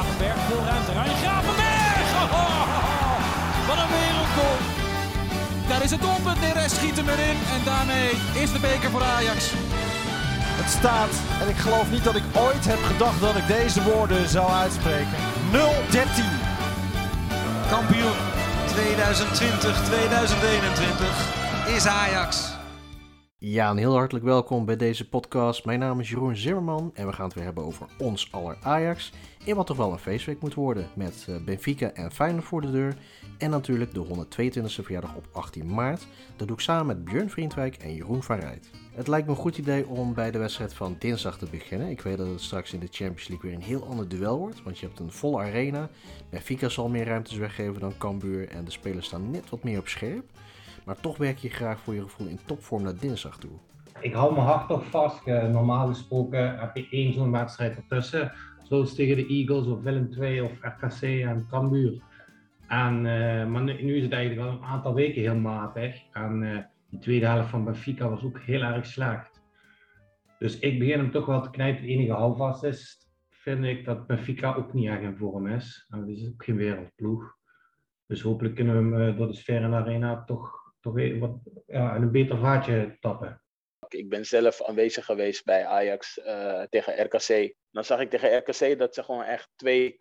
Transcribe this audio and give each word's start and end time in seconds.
Gravenberg, 0.00 0.40
veel 0.48 0.64
ruimte. 0.64 0.92
Rijn 0.92 1.16
Gravenberg! 1.22 1.68
Oh, 2.40 3.66
wat 3.66 3.76
een 3.76 3.88
wereldgoal. 3.98 4.58
Daar 5.68 5.82
is 5.82 5.90
het 5.90 6.00
doelpunt. 6.00 6.40
Neres 6.40 6.74
schiet 6.74 6.96
hem 6.96 7.08
erin. 7.08 7.36
En 7.54 7.64
daarmee 7.64 8.10
is 8.42 8.52
de 8.52 8.58
beker 8.58 8.90
voor 8.90 9.02
Ajax. 9.02 9.50
Het 10.60 10.70
staat, 10.70 11.10
en 11.40 11.48
ik 11.48 11.56
geloof 11.56 11.90
niet 11.90 12.04
dat 12.04 12.14
ik 12.14 12.22
ooit 12.32 12.64
heb 12.66 12.78
gedacht 12.84 13.20
dat 13.20 13.36
ik 13.36 13.46
deze 13.46 13.82
woorden 13.82 14.28
zou 14.28 14.50
uitspreken. 14.50 15.18
0-13. 15.52 15.56
Kampioen 17.70 18.16
2020-2021 21.66 21.74
is 21.76 21.86
Ajax. 21.86 22.59
Ja, 23.42 23.70
een 23.70 23.76
heel 23.76 23.94
hartelijk 23.94 24.24
welkom 24.24 24.64
bij 24.64 24.76
deze 24.76 25.08
podcast. 25.08 25.64
Mijn 25.64 25.78
naam 25.78 26.00
is 26.00 26.10
Jeroen 26.10 26.36
Zimmerman 26.36 26.90
en 26.94 27.06
we 27.06 27.12
gaan 27.12 27.24
het 27.24 27.34
weer 27.34 27.44
hebben 27.44 27.64
over 27.64 27.86
ons 27.98 28.32
aller 28.32 28.56
Ajax. 28.62 29.12
In 29.44 29.54
wat 29.56 29.66
toch 29.66 29.76
wel 29.76 29.92
een 29.92 29.98
feestweek 29.98 30.40
moet 30.40 30.54
worden 30.54 30.88
met 30.94 31.26
eh, 31.28 31.44
Benfica 31.44 31.92
en 31.92 32.12
Feyenoord 32.12 32.44
voor 32.44 32.60
de 32.60 32.70
deur. 32.70 32.96
En 33.38 33.50
natuurlijk 33.50 33.94
de 33.94 34.04
122e 34.04 34.64
verjaardag 34.64 35.16
op 35.16 35.28
18 35.32 35.74
maart. 35.74 36.06
Dat 36.36 36.46
doe 36.46 36.56
ik 36.56 36.62
samen 36.62 36.86
met 36.86 37.04
Björn 37.04 37.30
Vriendwijk 37.30 37.76
en 37.76 37.94
Jeroen 37.94 38.22
van 38.22 38.38
Rijt. 38.38 38.70
Het 38.94 39.08
lijkt 39.08 39.26
me 39.26 39.32
een 39.32 39.38
goed 39.38 39.58
idee 39.58 39.88
om 39.88 40.14
bij 40.14 40.30
de 40.30 40.38
wedstrijd 40.38 40.74
van 40.74 40.96
dinsdag 40.98 41.38
te 41.38 41.46
beginnen. 41.50 41.90
Ik 41.90 42.00
weet 42.00 42.18
dat 42.18 42.26
het 42.26 42.40
straks 42.40 42.72
in 42.72 42.80
de 42.80 42.88
Champions 42.90 43.28
League 43.28 43.50
weer 43.50 43.58
een 43.58 43.66
heel 43.66 43.86
ander 43.86 44.08
duel 44.08 44.38
wordt. 44.38 44.62
Want 44.62 44.78
je 44.78 44.86
hebt 44.86 44.98
een 44.98 45.12
volle 45.12 45.42
arena. 45.42 45.90
Benfica 46.30 46.68
zal 46.68 46.88
meer 46.88 47.06
ruimtes 47.06 47.36
weggeven 47.36 47.80
dan 47.80 47.98
Cambuur 47.98 48.48
en 48.48 48.64
de 48.64 48.70
spelers 48.70 49.06
staan 49.06 49.30
net 49.30 49.50
wat 49.50 49.62
meer 49.62 49.78
op 49.78 49.88
scherp. 49.88 50.24
Maar 50.84 51.00
toch 51.00 51.16
werk 51.16 51.38
je 51.38 51.48
graag 51.48 51.80
voor 51.80 51.94
je 51.94 52.02
gevoel 52.02 52.26
in 52.26 52.38
topvorm 52.46 52.82
naar 52.82 52.98
dinsdag 52.98 53.38
toe. 53.38 53.50
Ik 54.00 54.14
hou 54.14 54.34
mijn 54.34 54.46
hart 54.46 54.68
toch 54.68 54.84
vast. 54.84 55.26
Normaal 55.26 55.86
gesproken 55.86 56.58
heb 56.58 56.76
je 56.76 56.88
één 56.90 57.12
zo'n 57.12 57.30
wedstrijd 57.30 57.76
ertussen. 57.76 58.32
Zoals 58.62 58.94
tegen 58.94 59.16
de 59.16 59.26
Eagles 59.26 59.66
of 59.66 59.82
Willem 59.82 60.08
II 60.18 60.40
of 60.40 60.52
RKC 60.60 61.02
en 61.02 61.46
Cambuur. 61.50 62.02
En, 62.70 62.94
uh, 63.04 63.46
maar 63.46 63.62
nu, 63.62 63.96
is 63.96 64.02
het 64.02 64.12
eigenlijk 64.12 64.48
al 64.48 64.56
een 64.56 64.64
aantal 64.64 64.94
weken 64.94 65.20
heel 65.20 65.34
matig. 65.34 66.02
En 66.12 66.42
uh, 66.42 66.58
de 66.88 66.98
tweede 66.98 67.26
helft 67.26 67.50
van 67.50 67.64
Benfica 67.64 68.08
was 68.08 68.22
ook 68.22 68.40
heel 68.40 68.62
erg 68.62 68.86
slecht. 68.86 69.42
Dus 70.38 70.58
ik 70.58 70.78
begin 70.78 70.98
hem 70.98 71.10
toch 71.10 71.26
wel 71.26 71.42
te 71.42 71.50
knijpen. 71.50 71.80
Het 71.80 71.90
enige 71.90 72.12
houvast 72.12 72.64
is, 72.64 73.08
vind 73.28 73.64
ik, 73.64 73.84
dat 73.84 74.06
Benfica 74.06 74.54
ook 74.54 74.72
niet 74.72 74.88
echt 74.88 75.02
in 75.02 75.16
vorm 75.16 75.46
is. 75.46 75.86
En 75.90 75.98
het 75.98 76.08
is 76.08 76.28
ook 76.28 76.44
geen 76.44 76.56
wereldploeg. 76.56 77.36
Dus 78.06 78.22
hopelijk 78.22 78.54
kunnen 78.54 78.90
we 78.90 78.96
hem 78.96 79.16
door 79.16 79.26
de 79.26 79.34
sfeer 79.34 79.74
arena 79.74 80.24
toch 80.24 80.59
toch 80.80 81.18
wat, 81.18 81.30
een 81.66 82.10
beter 82.10 82.38
vaartje 82.38 82.96
tappen. 83.00 83.42
Ik 83.88 84.08
ben 84.08 84.26
zelf 84.26 84.62
aanwezig 84.62 85.04
geweest 85.04 85.44
bij 85.44 85.66
Ajax 85.66 86.18
uh, 86.18 86.62
tegen 86.62 87.02
RKC. 87.02 87.54
Dan 87.70 87.84
zag 87.84 88.00
ik 88.00 88.10
tegen 88.10 88.36
RKC 88.36 88.78
dat 88.78 88.94
ze 88.94 89.02
gewoon 89.02 89.22
echt 89.22 89.48
twee 89.56 89.96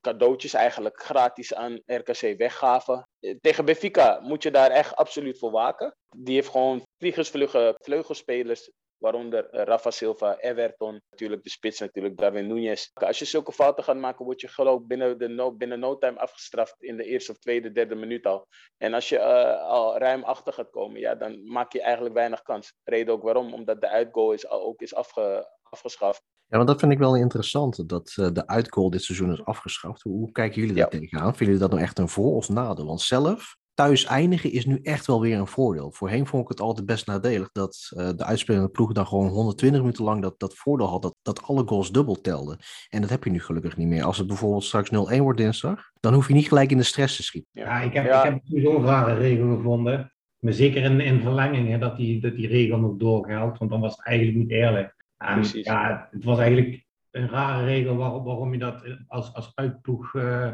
cadeautjes 0.00 0.54
eigenlijk 0.54 1.02
gratis 1.02 1.54
aan 1.54 1.80
RKC 1.86 2.34
weggaven. 2.36 3.08
Tegen 3.40 3.64
Benfica 3.64 4.20
moet 4.20 4.42
je 4.42 4.50
daar 4.50 4.70
echt 4.70 4.96
absoluut 4.96 5.38
voor 5.38 5.50
waken. 5.50 5.96
Die 6.16 6.34
heeft 6.34 6.48
gewoon 6.48 6.82
vliegersvlugge 6.98 7.74
vleugelspelers 7.78 8.70
Waaronder 8.98 9.50
eh, 9.50 9.64
Rafa 9.64 9.90
Silva, 9.90 10.36
Everton, 10.36 11.00
natuurlijk 11.10 11.42
de 11.42 11.50
spits, 11.50 11.80
natuurlijk 11.80 12.16
Darwin 12.16 12.48
Núñez. 12.48 12.92
Als 12.92 13.18
je 13.18 13.24
zulke 13.24 13.52
fouten 13.52 13.84
gaat 13.84 13.96
maken, 13.96 14.24
word 14.24 14.40
je 14.40 14.48
geloof 14.48 14.86
binnen, 14.86 15.18
de 15.18 15.28
no, 15.28 15.52
binnen 15.52 15.78
no 15.78 15.98
time 15.98 16.18
afgestraft 16.18 16.74
in 16.82 16.96
de 16.96 17.04
eerste 17.04 17.30
of 17.32 17.38
tweede, 17.38 17.72
derde 17.72 17.94
minuut 17.94 18.26
al. 18.26 18.46
En 18.76 18.94
als 18.94 19.08
je 19.08 19.16
uh, 19.16 19.62
al 19.62 19.98
ruim 19.98 20.24
achter 20.24 20.52
gaat 20.52 20.70
komen, 20.70 21.00
ja, 21.00 21.14
dan 21.14 21.44
maak 21.44 21.72
je 21.72 21.82
eigenlijk 21.82 22.14
weinig 22.14 22.42
kans. 22.42 22.74
Reden 22.84 23.14
ook 23.14 23.22
waarom, 23.22 23.54
omdat 23.54 23.80
de 23.80 23.88
uitgoal 23.88 24.32
is, 24.32 24.48
ook 24.48 24.80
is 24.80 24.94
afge, 24.94 25.50
afgeschaft. 25.62 26.22
Ja, 26.46 26.56
want 26.56 26.68
dat 26.68 26.80
vind 26.80 26.92
ik 26.92 26.98
wel 26.98 27.16
interessant, 27.16 27.88
dat 27.88 28.16
uh, 28.16 28.28
de 28.32 28.46
uitgoal 28.46 28.90
dit 28.90 29.02
seizoen 29.02 29.32
is 29.32 29.44
afgeschaft. 29.44 30.02
Hoe, 30.02 30.12
hoe 30.12 30.32
kijken 30.32 30.60
jullie 30.60 30.76
daar 30.76 30.92
ja. 30.92 30.98
tegenaan? 30.98 31.36
Vinden 31.36 31.46
jullie 31.46 31.60
dat 31.60 31.70
nou 31.70 31.82
echt 31.82 31.98
een 31.98 32.08
voor- 32.08 32.34
of 32.34 32.48
nadeel? 32.48 32.86
Want 32.86 33.00
zelf 33.00 33.56
thuis 33.76 34.04
eindigen 34.04 34.52
is 34.52 34.66
nu 34.66 34.80
echt 34.82 35.06
wel 35.06 35.20
weer 35.20 35.38
een 35.38 35.46
voordeel. 35.46 35.90
Voorheen 35.92 36.26
vond 36.26 36.42
ik 36.42 36.48
het 36.48 36.60
altijd 36.60 36.86
best 36.86 37.06
nadelig 37.06 37.52
dat 37.52 37.90
uh, 37.96 38.08
de 38.16 38.24
uitspelende 38.24 38.68
ploeg 38.68 38.92
dan 38.92 39.06
gewoon 39.06 39.28
120 39.28 39.80
minuten 39.80 40.04
lang 40.04 40.22
dat, 40.22 40.34
dat 40.38 40.54
voordeel 40.54 40.86
had, 40.86 41.02
dat, 41.02 41.14
dat 41.22 41.42
alle 41.42 41.62
goals 41.66 41.92
dubbel 41.92 42.20
telden. 42.20 42.58
En 42.88 43.00
dat 43.00 43.10
heb 43.10 43.24
je 43.24 43.30
nu 43.30 43.40
gelukkig 43.40 43.76
niet 43.76 43.88
meer. 43.88 44.04
Als 44.04 44.18
het 44.18 44.26
bijvoorbeeld 44.26 44.64
straks 44.64 44.90
0-1 44.90 45.18
wordt 45.18 45.38
dinsdag, 45.38 45.90
dan 46.00 46.14
hoef 46.14 46.28
je 46.28 46.34
niet 46.34 46.48
gelijk 46.48 46.70
in 46.70 46.76
de 46.76 46.82
stress 46.82 47.16
te 47.16 47.22
schieten. 47.22 47.50
Ja, 47.52 47.80
ik 47.80 47.92
heb, 47.92 48.04
ja. 48.04 48.24
ik 48.24 48.32
heb 48.32 48.62
zo'n 48.62 48.84
rare 48.84 49.14
regel 49.14 49.56
gevonden. 49.56 50.12
Maar 50.38 50.52
zeker 50.52 50.82
in, 50.82 51.00
in 51.00 51.20
verlenging, 51.20 51.68
hè, 51.68 51.78
dat, 51.78 51.96
die, 51.96 52.20
dat 52.20 52.34
die 52.34 52.48
regel 52.48 52.78
nog 52.78 52.96
doorgeldt, 52.96 53.58
want 53.58 53.70
dan 53.70 53.80
was 53.80 53.96
het 53.96 54.06
eigenlijk 54.06 54.38
niet 54.38 54.50
eerlijk. 54.50 54.94
En, 55.16 55.42
ja, 55.52 56.08
het 56.10 56.24
was 56.24 56.38
eigenlijk 56.38 56.84
een 57.10 57.28
rare 57.28 57.64
regel 57.64 57.96
waarom, 57.96 58.24
waarom 58.24 58.52
je 58.52 58.58
dat 58.58 58.82
als, 59.06 59.34
als 59.34 59.52
uitploeg 59.54 60.14
uh, 60.14 60.52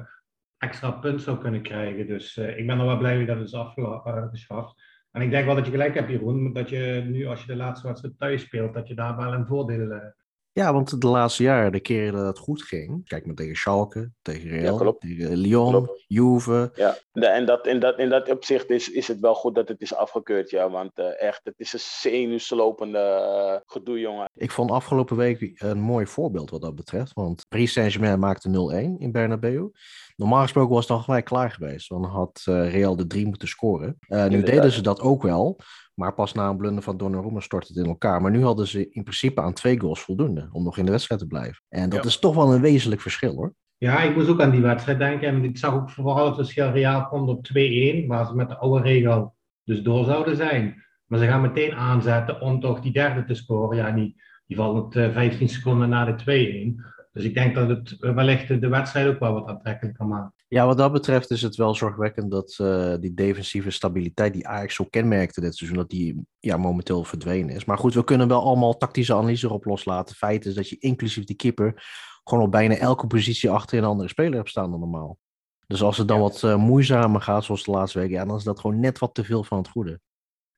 extra 0.62 0.91
punt 0.91 1.23
zou 1.23 1.39
kunnen 1.39 1.62
krijgen. 1.62 2.06
Dus 2.06 2.37
uh, 2.37 2.59
ik 2.59 2.67
ben 2.67 2.78
er 2.78 2.87
wel 2.87 2.99
blij 2.99 3.17
mee 3.17 3.27
dat 3.27 3.37
het 3.37 3.47
is 3.47 3.55
afgeschaft. 3.55 4.78
Uh, 4.78 4.84
en 5.11 5.23
ik 5.23 5.31
denk 5.31 5.47
wel 5.47 5.55
dat 5.55 5.65
je 5.65 5.71
gelijk 5.71 5.95
hebt, 5.95 6.11
Jeroen, 6.11 6.53
dat 6.53 6.69
je 6.69 7.03
nu 7.06 7.27
als 7.27 7.41
je 7.41 7.47
de 7.47 7.56
laatste 7.56 7.87
wedstrijd 7.87 8.19
thuis 8.19 8.43
speelt, 8.43 8.75
dat 8.75 8.89
je 8.89 8.95
daar 8.95 9.17
wel 9.17 9.33
een 9.33 9.47
voordeel 9.47 9.91
hebt. 9.91 10.23
Ja, 10.55 10.73
want 10.73 11.00
de 11.00 11.06
laatste 11.06 11.43
jaren, 11.43 11.73
de 11.73 11.81
keren 11.81 12.12
dat 12.12 12.27
het 12.27 12.39
goed 12.39 12.62
ging, 12.62 13.06
kijk 13.09 13.27
maar 13.27 13.34
tegen 13.34 13.56
Schalke, 13.56 14.11
tegen 14.23 14.49
Real, 14.49 14.84
ja, 14.84 14.93
tegen 14.99 15.37
Lyon, 15.37 15.71
klopt. 15.71 16.05
Juve. 16.06 16.71
Ja, 16.75 16.97
en 17.12 17.47
dat, 17.47 17.67
in, 17.67 17.81
dat, 17.81 17.99
in 17.99 18.09
dat 18.09 18.31
opzicht 18.31 18.71
is, 18.71 18.91
is 18.91 19.09
het 19.09 19.21
wel 19.21 19.34
goed 19.34 19.55
dat 19.55 19.69
het 19.69 19.81
is 19.81 19.94
afgekeurd, 19.94 20.50
ja, 20.50 20.71
want 20.71 20.99
uh, 20.99 21.23
echt, 21.23 21.41
het 21.44 21.55
is 21.56 21.73
een 21.73 21.79
zenuwslopende 21.79 22.99
uh, 22.99 23.61
gedoe, 23.67 23.99
jongen. 23.99 24.31
Ik 24.34 24.50
vond 24.50 24.71
afgelopen 24.71 25.17
week 25.17 25.61
een 25.61 25.81
mooi 25.81 26.06
voorbeeld 26.06 26.50
wat 26.50 26.62
dat 26.62 26.75
betreft, 26.75 27.12
want 27.12 27.47
Paris 27.49 27.73
Saint-Germain 27.73 28.19
maakte 28.19 28.49
0-1 28.49 28.99
in 28.99 29.12
Bernabeu. 29.12 29.71
Normaal 30.17 30.43
gesproken 30.43 30.75
was 30.75 30.89
het 30.89 30.97
al 30.97 31.03
gelijk 31.03 31.25
klaar 31.25 31.50
geweest, 31.50 31.89
dan 31.89 32.05
had 32.05 32.45
uh, 32.49 32.73
Real 32.73 32.97
de 32.97 33.06
drie 33.06 33.27
moeten 33.27 33.49
scoren. 33.49 33.97
nu 34.09 34.17
Inderdaad. 34.17 34.47
deden 34.47 34.73
ze 34.73 34.83
dat 34.83 35.00
ook 35.00 35.23
wel, 35.23 35.59
maar 35.95 36.15
pas 36.15 36.33
na 36.33 36.49
een 36.49 36.56
blunder 36.56 36.83
van 36.83 36.97
Donnarumma 36.97 37.41
stort 37.41 37.69
het 37.69 37.77
in 37.77 37.87
elkaar. 37.87 38.23
Maar 38.23 38.31
nu 38.31 38.43
hadden 38.43 38.67
ze 38.67 38.91
in 38.91 39.03
principe 39.03 39.41
aan 39.41 39.53
twee 39.53 39.81
goals 39.81 40.00
voldoende 40.00 40.49
om 40.53 40.65
nog 40.65 40.78
in 40.78 40.84
de 40.84 40.91
wedstrijd 40.91 41.21
te 41.21 41.27
blijven. 41.27 41.62
En 41.69 41.89
dat 41.89 42.03
ja. 42.03 42.09
is 42.09 42.19
toch 42.19 42.34
wel 42.34 42.55
een 42.55 42.61
wezenlijk 42.61 43.00
verschil 43.00 43.34
hoor. 43.34 43.55
Ja, 43.77 44.00
ik 44.03 44.17
moest 44.17 44.28
ook 44.28 44.41
aan 44.41 44.50
die 44.50 44.61
wedstrijd 44.61 44.99
denken. 44.99 45.28
En 45.28 45.45
ik 45.45 45.59
zag 45.59 45.75
ook 45.75 45.91
vooral 45.91 46.27
het 46.27 46.34
verschil. 46.34 46.71
Real 46.71 47.09
komt 47.09 47.29
op 47.29 47.47
2-1, 47.47 48.06
waar 48.06 48.27
ze 48.27 48.34
met 48.34 48.49
de 48.49 48.56
oude 48.56 48.83
regel 48.83 49.34
dus 49.65 49.83
door 49.83 50.05
zouden 50.05 50.37
zijn. 50.37 50.84
Maar 51.06 51.19
ze 51.19 51.27
gaan 51.27 51.41
meteen 51.41 51.75
aanzetten 51.75 52.41
om 52.41 52.61
toch 52.61 52.81
die 52.81 52.93
derde 52.93 53.25
te 53.25 53.34
scoren. 53.34 53.77
Ja, 53.77 53.91
die, 53.91 54.23
die 54.47 54.56
valt 54.56 54.94
het 54.94 55.12
15 55.12 55.49
seconden 55.49 55.89
na 55.89 56.05
de 56.05 56.75
2-1. 56.77 56.81
Dus 57.12 57.25
ik 57.25 57.34
denk 57.34 57.55
dat 57.55 57.69
het 57.69 57.97
wellicht 57.99 58.49
de 58.49 58.69
wedstrijd 58.69 59.06
ook 59.06 59.19
wel 59.19 59.33
wat 59.33 59.49
aantrekkelijk 59.49 59.97
kan 59.97 60.09
maken. 60.09 60.34
Ja, 60.49 60.67
wat 60.67 60.78
dat 60.78 60.93
betreft 60.93 61.31
is 61.31 61.43
het 61.43 61.56
wel 61.56 61.75
zorgwekkend 61.75 62.31
dat 62.31 62.59
uh, 62.61 62.95
die 63.00 63.15
defensieve 63.15 63.71
stabiliteit 63.71 64.33
die 64.33 64.49
Ajax 64.49 64.75
zo 64.75 64.84
kenmerkte 64.91 65.41
dit 65.41 65.56
seizoen, 65.56 65.78
dat 65.78 65.91
die 65.91 66.27
ja, 66.39 66.56
momenteel 66.56 67.05
verdwenen 67.05 67.55
is. 67.55 67.65
Maar 67.65 67.78
goed, 67.78 67.95
we 67.95 68.05
kunnen 68.05 68.28
wel 68.28 68.43
allemaal 68.43 68.77
tactische 68.77 69.15
analyse 69.15 69.47
erop 69.47 69.65
loslaten. 69.65 70.17
Feit 70.17 70.47
is 70.47 70.55
dat 70.55 70.69
je 70.69 70.78
inclusief 70.78 71.25
die 71.25 71.37
keeper 71.37 71.84
gewoon 72.25 72.45
op 72.45 72.50
bijna 72.50 72.75
elke 72.75 73.06
positie 73.06 73.50
achter 73.50 73.79
een 73.79 73.84
andere 73.84 74.09
speler 74.09 74.34
hebt 74.34 74.49
staan 74.49 74.71
dan 74.71 74.81
normaal. 74.81 75.19
Dus 75.67 75.83
als 75.83 75.99
het 75.99 76.09
dan 76.09 76.17
ja. 76.17 76.23
wat 76.23 76.43
uh, 76.43 76.56
moeizamer 76.56 77.21
gaat, 77.21 77.44
zoals 77.44 77.65
de 77.65 77.71
laatste 77.71 77.99
weken, 77.99 78.15
ja, 78.15 78.25
dan 78.25 78.37
is 78.37 78.44
dat 78.44 78.61
gewoon 78.61 78.81
net 78.81 78.99
wat 78.99 79.15
te 79.15 79.25
veel 79.25 79.44
van 79.44 79.59
het 79.59 79.69
goede. 79.69 80.00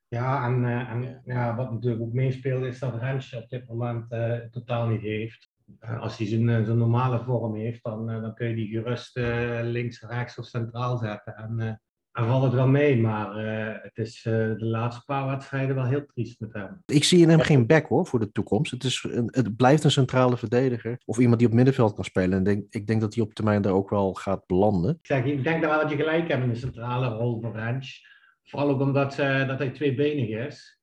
Ja, 0.08 0.46
en, 0.46 0.62
uh, 0.62 0.90
en 0.90 1.22
ja, 1.24 1.56
wat 1.56 1.72
natuurlijk 1.72 2.02
ook 2.02 2.12
meespeelt 2.12 2.64
is 2.64 2.78
dat 2.78 2.94
Rensje 2.94 3.42
op 3.42 3.48
dit 3.48 3.68
moment 3.68 4.04
totaal 4.52 4.86
niet 4.86 5.00
heeft. 5.00 5.52
Uh, 5.80 6.00
als 6.00 6.18
hij 6.18 6.26
zijn, 6.26 6.64
zijn, 6.64 6.78
normale 6.78 7.20
vorm 7.24 7.54
heeft, 7.54 7.82
dan, 7.82 8.10
uh, 8.10 8.22
dan 8.22 8.34
kun 8.34 8.48
je 8.48 8.54
die 8.54 8.68
gerust 8.68 9.16
uh, 9.16 9.60
links, 9.62 10.00
rechts 10.00 10.38
of 10.38 10.44
centraal 10.44 10.96
zetten. 10.96 11.36
En, 11.36 11.80
en 12.12 12.26
valt 12.26 12.42
het 12.42 12.52
wel 12.52 12.68
mee, 12.68 13.00
maar 13.00 13.36
het 13.82 13.96
is 13.96 14.22
de 14.22 14.56
laatste 14.58 15.04
paar 15.04 15.26
wedstrijden 15.26 15.74
wel 15.74 15.84
heel 15.84 16.06
triest 16.06 16.40
met 16.40 16.52
hem. 16.52 16.82
Ik 16.86 17.04
zie 17.04 17.22
in 17.22 17.28
hem 17.28 17.40
geen 17.40 17.66
back 17.66 17.86
hoor 17.86 18.06
voor 18.06 18.20
de 18.20 18.32
toekomst. 18.32 18.70
Het, 18.70 18.84
is 18.84 19.06
een, 19.10 19.28
het 19.30 19.56
blijft 19.56 19.84
een 19.84 19.90
centrale 19.90 20.36
verdediger 20.36 20.98
of 21.04 21.18
iemand 21.18 21.38
die 21.38 21.48
op 21.48 21.54
middenveld 21.54 21.94
kan 21.94 22.04
spelen. 22.04 22.38
En 22.38 22.44
denk, 22.44 22.64
ik 22.70 22.86
denk 22.86 23.00
dat 23.00 23.14
hij 23.14 23.24
op 23.24 23.34
termijn 23.34 23.62
daar 23.62 23.72
ook 23.72 23.90
wel 23.90 24.14
gaat 24.14 24.46
belanden. 24.46 24.90
Ik, 24.90 25.06
zeg, 25.06 25.24
ik 25.24 25.44
denk 25.44 25.64
wel 25.64 25.80
dat 25.80 25.90
je 25.90 25.96
gelijk 25.96 26.28
hebt 26.28 26.42
in 26.42 26.48
de 26.48 26.58
centrale 26.58 27.08
rol 27.08 27.40
van 27.40 27.52
Rens. 27.52 28.06
Vooral 28.42 28.68
ook 28.68 28.80
omdat 28.80 29.16
dat 29.16 29.58
hij 29.58 29.70
tweebenig 29.70 30.28
is 30.28 30.82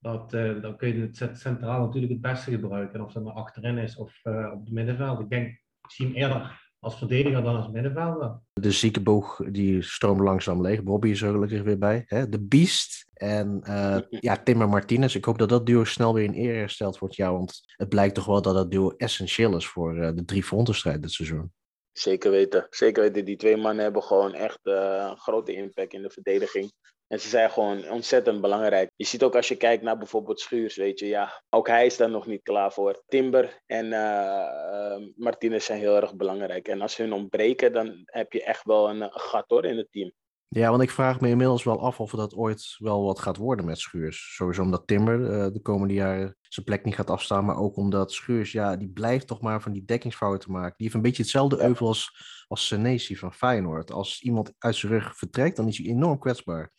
dat, 0.00 0.32
uh, 0.32 0.62
dan 0.62 0.76
kun 0.76 0.88
je 0.88 1.00
het 1.00 1.38
centraal 1.38 1.84
natuurlijk 1.84 2.12
het 2.12 2.20
beste 2.20 2.50
gebruiken. 2.50 3.04
Of 3.04 3.12
dat 3.12 3.22
nou 3.22 3.36
achterin 3.36 3.78
is 3.78 3.96
of 3.96 4.20
uh, 4.24 4.50
op 4.52 4.60
het 4.60 4.72
middenveld. 4.72 5.20
Ik 5.20 5.30
denk, 5.30 5.48
ik 5.48 5.90
zie 5.90 6.06
hem 6.06 6.14
eerder 6.14 6.68
als 6.78 6.98
verdediger 6.98 7.42
dan 7.42 7.56
als 7.56 7.68
middenvelder. 7.68 8.40
De 8.52 8.70
ziekenboog 8.70 9.40
die 9.50 9.82
stroomt 9.82 10.20
langzaam 10.20 10.60
leeg. 10.60 10.82
Bobby 10.82 11.08
is 11.08 11.22
er 11.22 11.32
gelukkig 11.32 11.62
weer 11.62 11.78
bij. 11.78 12.02
Hè? 12.06 12.28
De 12.28 12.40
Beast 12.40 13.08
en 13.12 13.60
uh, 13.68 13.98
ja, 14.08 14.36
Timmer 14.36 14.68
Martinez. 14.68 15.14
Ik 15.14 15.24
hoop 15.24 15.38
dat 15.38 15.48
dat 15.48 15.66
duo 15.66 15.84
snel 15.84 16.14
weer 16.14 16.24
in 16.24 16.32
ere 16.32 16.58
hersteld 16.58 16.98
wordt. 16.98 17.16
Ja, 17.16 17.32
want 17.32 17.60
het 17.76 17.88
blijkt 17.88 18.14
toch 18.14 18.24
wel 18.24 18.42
dat 18.42 18.54
dat 18.54 18.70
duo 18.70 18.94
essentieel 18.96 19.56
is 19.56 19.66
voor 19.66 19.94
de 19.94 20.24
drie 20.24 20.44
frontenstrijd 20.44 21.02
dit 21.02 21.12
seizoen. 21.12 21.52
Zeker 21.92 22.30
weten. 22.30 22.66
Zeker 22.70 23.02
weten. 23.02 23.24
Die 23.24 23.36
twee 23.36 23.56
mannen 23.56 23.82
hebben 23.84 24.02
gewoon 24.02 24.34
echt 24.34 24.58
een 24.62 25.16
grote 25.16 25.54
impact 25.54 25.92
in 25.92 26.02
de 26.02 26.10
verdediging. 26.10 26.72
En 27.10 27.20
ze 27.20 27.28
zijn 27.28 27.50
gewoon 27.50 27.88
ontzettend 27.88 28.40
belangrijk. 28.40 28.90
Je 28.96 29.06
ziet 29.06 29.22
ook 29.22 29.36
als 29.36 29.48
je 29.48 29.56
kijkt 29.56 29.82
naar 29.82 29.98
bijvoorbeeld 29.98 30.40
Schuurs, 30.40 30.76
weet 30.76 30.98
je, 30.98 31.06
ja, 31.06 31.42
ook 31.48 31.66
hij 31.66 31.86
is 31.86 31.96
daar 31.96 32.10
nog 32.10 32.26
niet 32.26 32.42
klaar 32.42 32.72
voor. 32.72 33.02
Timber 33.06 33.62
en 33.66 33.86
uh, 33.86 35.08
Martinez 35.16 35.66
zijn 35.66 35.78
heel 35.78 35.96
erg 35.96 36.14
belangrijk. 36.14 36.68
En 36.68 36.80
als 36.80 36.96
hun 36.96 37.12
ontbreken, 37.12 37.72
dan 37.72 38.02
heb 38.04 38.32
je 38.32 38.44
echt 38.44 38.64
wel 38.64 38.90
een, 38.90 39.02
een 39.02 39.10
gat 39.12 39.44
hoor 39.48 39.64
in 39.64 39.76
het 39.76 39.90
team. 39.90 40.12
Ja, 40.48 40.70
want 40.70 40.82
ik 40.82 40.90
vraag 40.90 41.20
me 41.20 41.28
inmiddels 41.28 41.64
wel 41.64 41.80
af 41.80 42.00
of 42.00 42.10
dat 42.10 42.34
ooit 42.34 42.76
wel 42.78 43.04
wat 43.04 43.18
gaat 43.18 43.36
worden 43.36 43.64
met 43.64 43.78
Schuurs. 43.78 44.34
Sowieso 44.34 44.62
omdat 44.62 44.86
Timber 44.86 45.20
uh, 45.20 45.52
de 45.52 45.60
komende 45.62 45.94
jaren 45.94 46.36
zijn 46.40 46.66
plek 46.66 46.84
niet 46.84 46.94
gaat 46.94 47.10
afstaan, 47.10 47.44
maar 47.44 47.58
ook 47.58 47.76
omdat 47.76 48.12
Schuurs, 48.12 48.52
ja, 48.52 48.76
die 48.76 48.90
blijft 48.90 49.26
toch 49.26 49.40
maar 49.40 49.62
van 49.62 49.72
die 49.72 49.84
dekkingsfouten 49.84 50.52
maken. 50.52 50.74
Die 50.76 50.86
heeft 50.86 50.94
een 50.94 51.02
beetje 51.02 51.22
hetzelfde 51.22 51.56
ja. 51.56 51.62
euvel 51.62 51.86
als, 51.86 52.10
als 52.48 52.66
Senesi 52.66 53.16
van 53.16 53.34
Feyenoord. 53.34 53.92
Als 53.92 54.22
iemand 54.22 54.52
uit 54.58 54.76
zijn 54.76 54.92
rug 54.92 55.16
vertrekt, 55.16 55.56
dan 55.56 55.68
is 55.68 55.78
hij 55.78 55.86
enorm 55.86 56.18
kwetsbaar. 56.18 56.72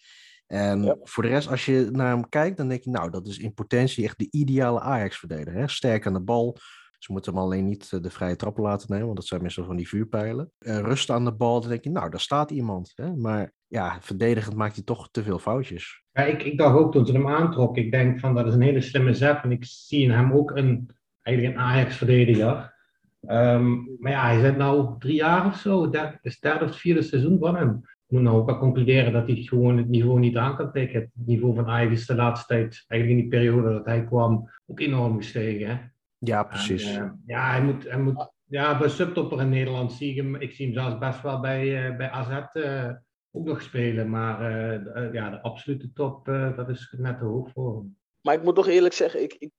En 0.51 0.83
ja. 0.83 0.95
voor 1.03 1.23
de 1.23 1.29
rest, 1.29 1.49
als 1.49 1.65
je 1.65 1.89
naar 1.91 2.07
hem 2.07 2.29
kijkt, 2.29 2.57
dan 2.57 2.67
denk 2.67 2.83
je, 2.83 2.89
nou, 2.89 3.09
dat 3.09 3.27
is 3.27 3.37
in 3.37 3.53
potentie 3.53 4.03
echt 4.03 4.19
de 4.19 4.27
ideale 4.31 4.79
Ajax-verdediger. 4.79 5.69
Sterk 5.69 6.05
aan 6.05 6.13
de 6.13 6.21
bal, 6.21 6.57
ze 6.99 7.11
moeten 7.11 7.33
hem 7.33 7.41
alleen 7.41 7.65
niet 7.65 8.03
de 8.03 8.09
vrije 8.09 8.35
trappen 8.35 8.63
laten 8.63 8.87
nemen, 8.89 9.05
want 9.05 9.17
dat 9.17 9.27
zijn 9.27 9.41
meestal 9.41 9.65
van 9.65 9.75
die 9.75 9.87
vuurpijlen. 9.87 10.51
Uh, 10.59 10.79
rust 10.79 11.09
aan 11.09 11.25
de 11.25 11.33
bal, 11.33 11.59
dan 11.59 11.69
denk 11.69 11.83
je, 11.83 11.89
nou, 11.89 12.09
daar 12.09 12.19
staat 12.19 12.51
iemand. 12.51 12.91
Hè? 12.95 13.15
Maar 13.15 13.51
ja, 13.67 13.97
verdedigend 14.01 14.55
maakt 14.55 14.75
hij 14.75 14.83
toch 14.83 15.09
te 15.11 15.23
veel 15.23 15.39
foutjes. 15.39 16.03
Ja, 16.11 16.23
ik, 16.23 16.43
ik 16.43 16.57
dacht 16.57 16.75
ook 16.75 16.91
toen 16.91 17.05
ze 17.05 17.11
hem 17.11 17.27
aantrok, 17.27 17.77
ik 17.77 17.91
denk 17.91 18.19
van 18.19 18.35
dat 18.35 18.47
is 18.47 18.53
een 18.53 18.61
hele 18.61 18.81
slimme 18.81 19.13
zet. 19.13 19.43
En 19.43 19.51
ik 19.51 19.65
zie 19.65 20.03
in 20.03 20.11
hem 20.11 20.33
ook 20.33 20.51
een, 20.55 20.89
eigenlijk 21.21 21.57
een 21.57 21.63
Ajax-verdediger. 21.63 22.79
Um, 23.27 23.97
maar 23.99 24.11
ja, 24.11 24.25
hij 24.25 24.39
zit 24.39 24.57
nou 24.57 24.95
drie 24.99 25.15
jaar 25.15 25.45
of 25.45 25.55
zo. 25.55 25.91
Het 25.91 26.19
is 26.21 26.33
het 26.33 26.41
derde 26.41 26.65
of 26.65 26.75
vierde 26.75 27.01
seizoen 27.01 27.39
van 27.39 27.55
hem. 27.55 27.81
Ik 28.11 28.17
moet 28.17 28.25
nou 28.25 28.39
ook 28.39 28.45
wel 28.45 28.57
concluderen 28.57 29.13
dat 29.13 29.27
hij 29.27 29.35
gewoon 29.35 29.77
het 29.77 29.87
niveau 29.87 30.19
niet 30.19 30.37
aan 30.37 30.55
kan 30.55 30.71
tikken. 30.71 30.99
Het 30.99 31.27
niveau 31.27 31.55
van 31.55 31.67
Ajax 31.67 31.91
is 31.91 32.05
de 32.05 32.15
laatste 32.15 32.47
tijd, 32.47 32.85
eigenlijk 32.87 33.21
in 33.21 33.29
die 33.29 33.39
periode 33.39 33.73
dat 33.73 33.85
hij 33.85 34.05
kwam, 34.05 34.49
ook 34.67 34.79
enorm 34.79 35.17
gestegen. 35.17 35.67
Hè? 35.67 35.77
Ja, 36.17 36.43
precies. 36.43 36.95
En, 36.95 37.03
uh, 37.03 37.11
ja, 37.25 37.49
hij 37.49 37.61
moet, 37.61 37.89
hij 37.89 37.99
moet, 37.99 38.31
ja, 38.45 38.77
bij 38.77 38.89
subtopper 38.89 39.41
in 39.41 39.49
Nederland 39.49 39.91
zie 39.91 40.09
ik 40.09 40.15
hem, 40.15 40.35
ik 40.35 40.51
zie 40.51 40.65
hem 40.65 40.75
zelfs 40.75 40.97
best 40.97 41.21
wel 41.21 41.39
bij, 41.39 41.89
uh, 41.89 41.97
bij 41.97 42.09
AZ 42.09 42.45
uh, 42.53 42.89
ook 43.31 43.45
nog 43.45 43.61
spelen. 43.61 44.09
Maar 44.09 44.41
uh, 44.41 45.13
ja, 45.13 45.29
de 45.29 45.41
absolute 45.41 45.93
top, 45.93 46.27
uh, 46.27 46.55
dat 46.55 46.69
is 46.69 46.95
net 46.97 47.17
te 47.17 47.25
hoog 47.25 47.51
voor 47.51 47.75
hem. 47.75 47.97
Maar 48.21 48.35
ik 48.35 48.43
moet 48.43 48.55
toch 48.55 48.67
eerlijk 48.67 48.93
zeggen, 48.93 49.21
ik, 49.21 49.35
ik, 49.39 49.51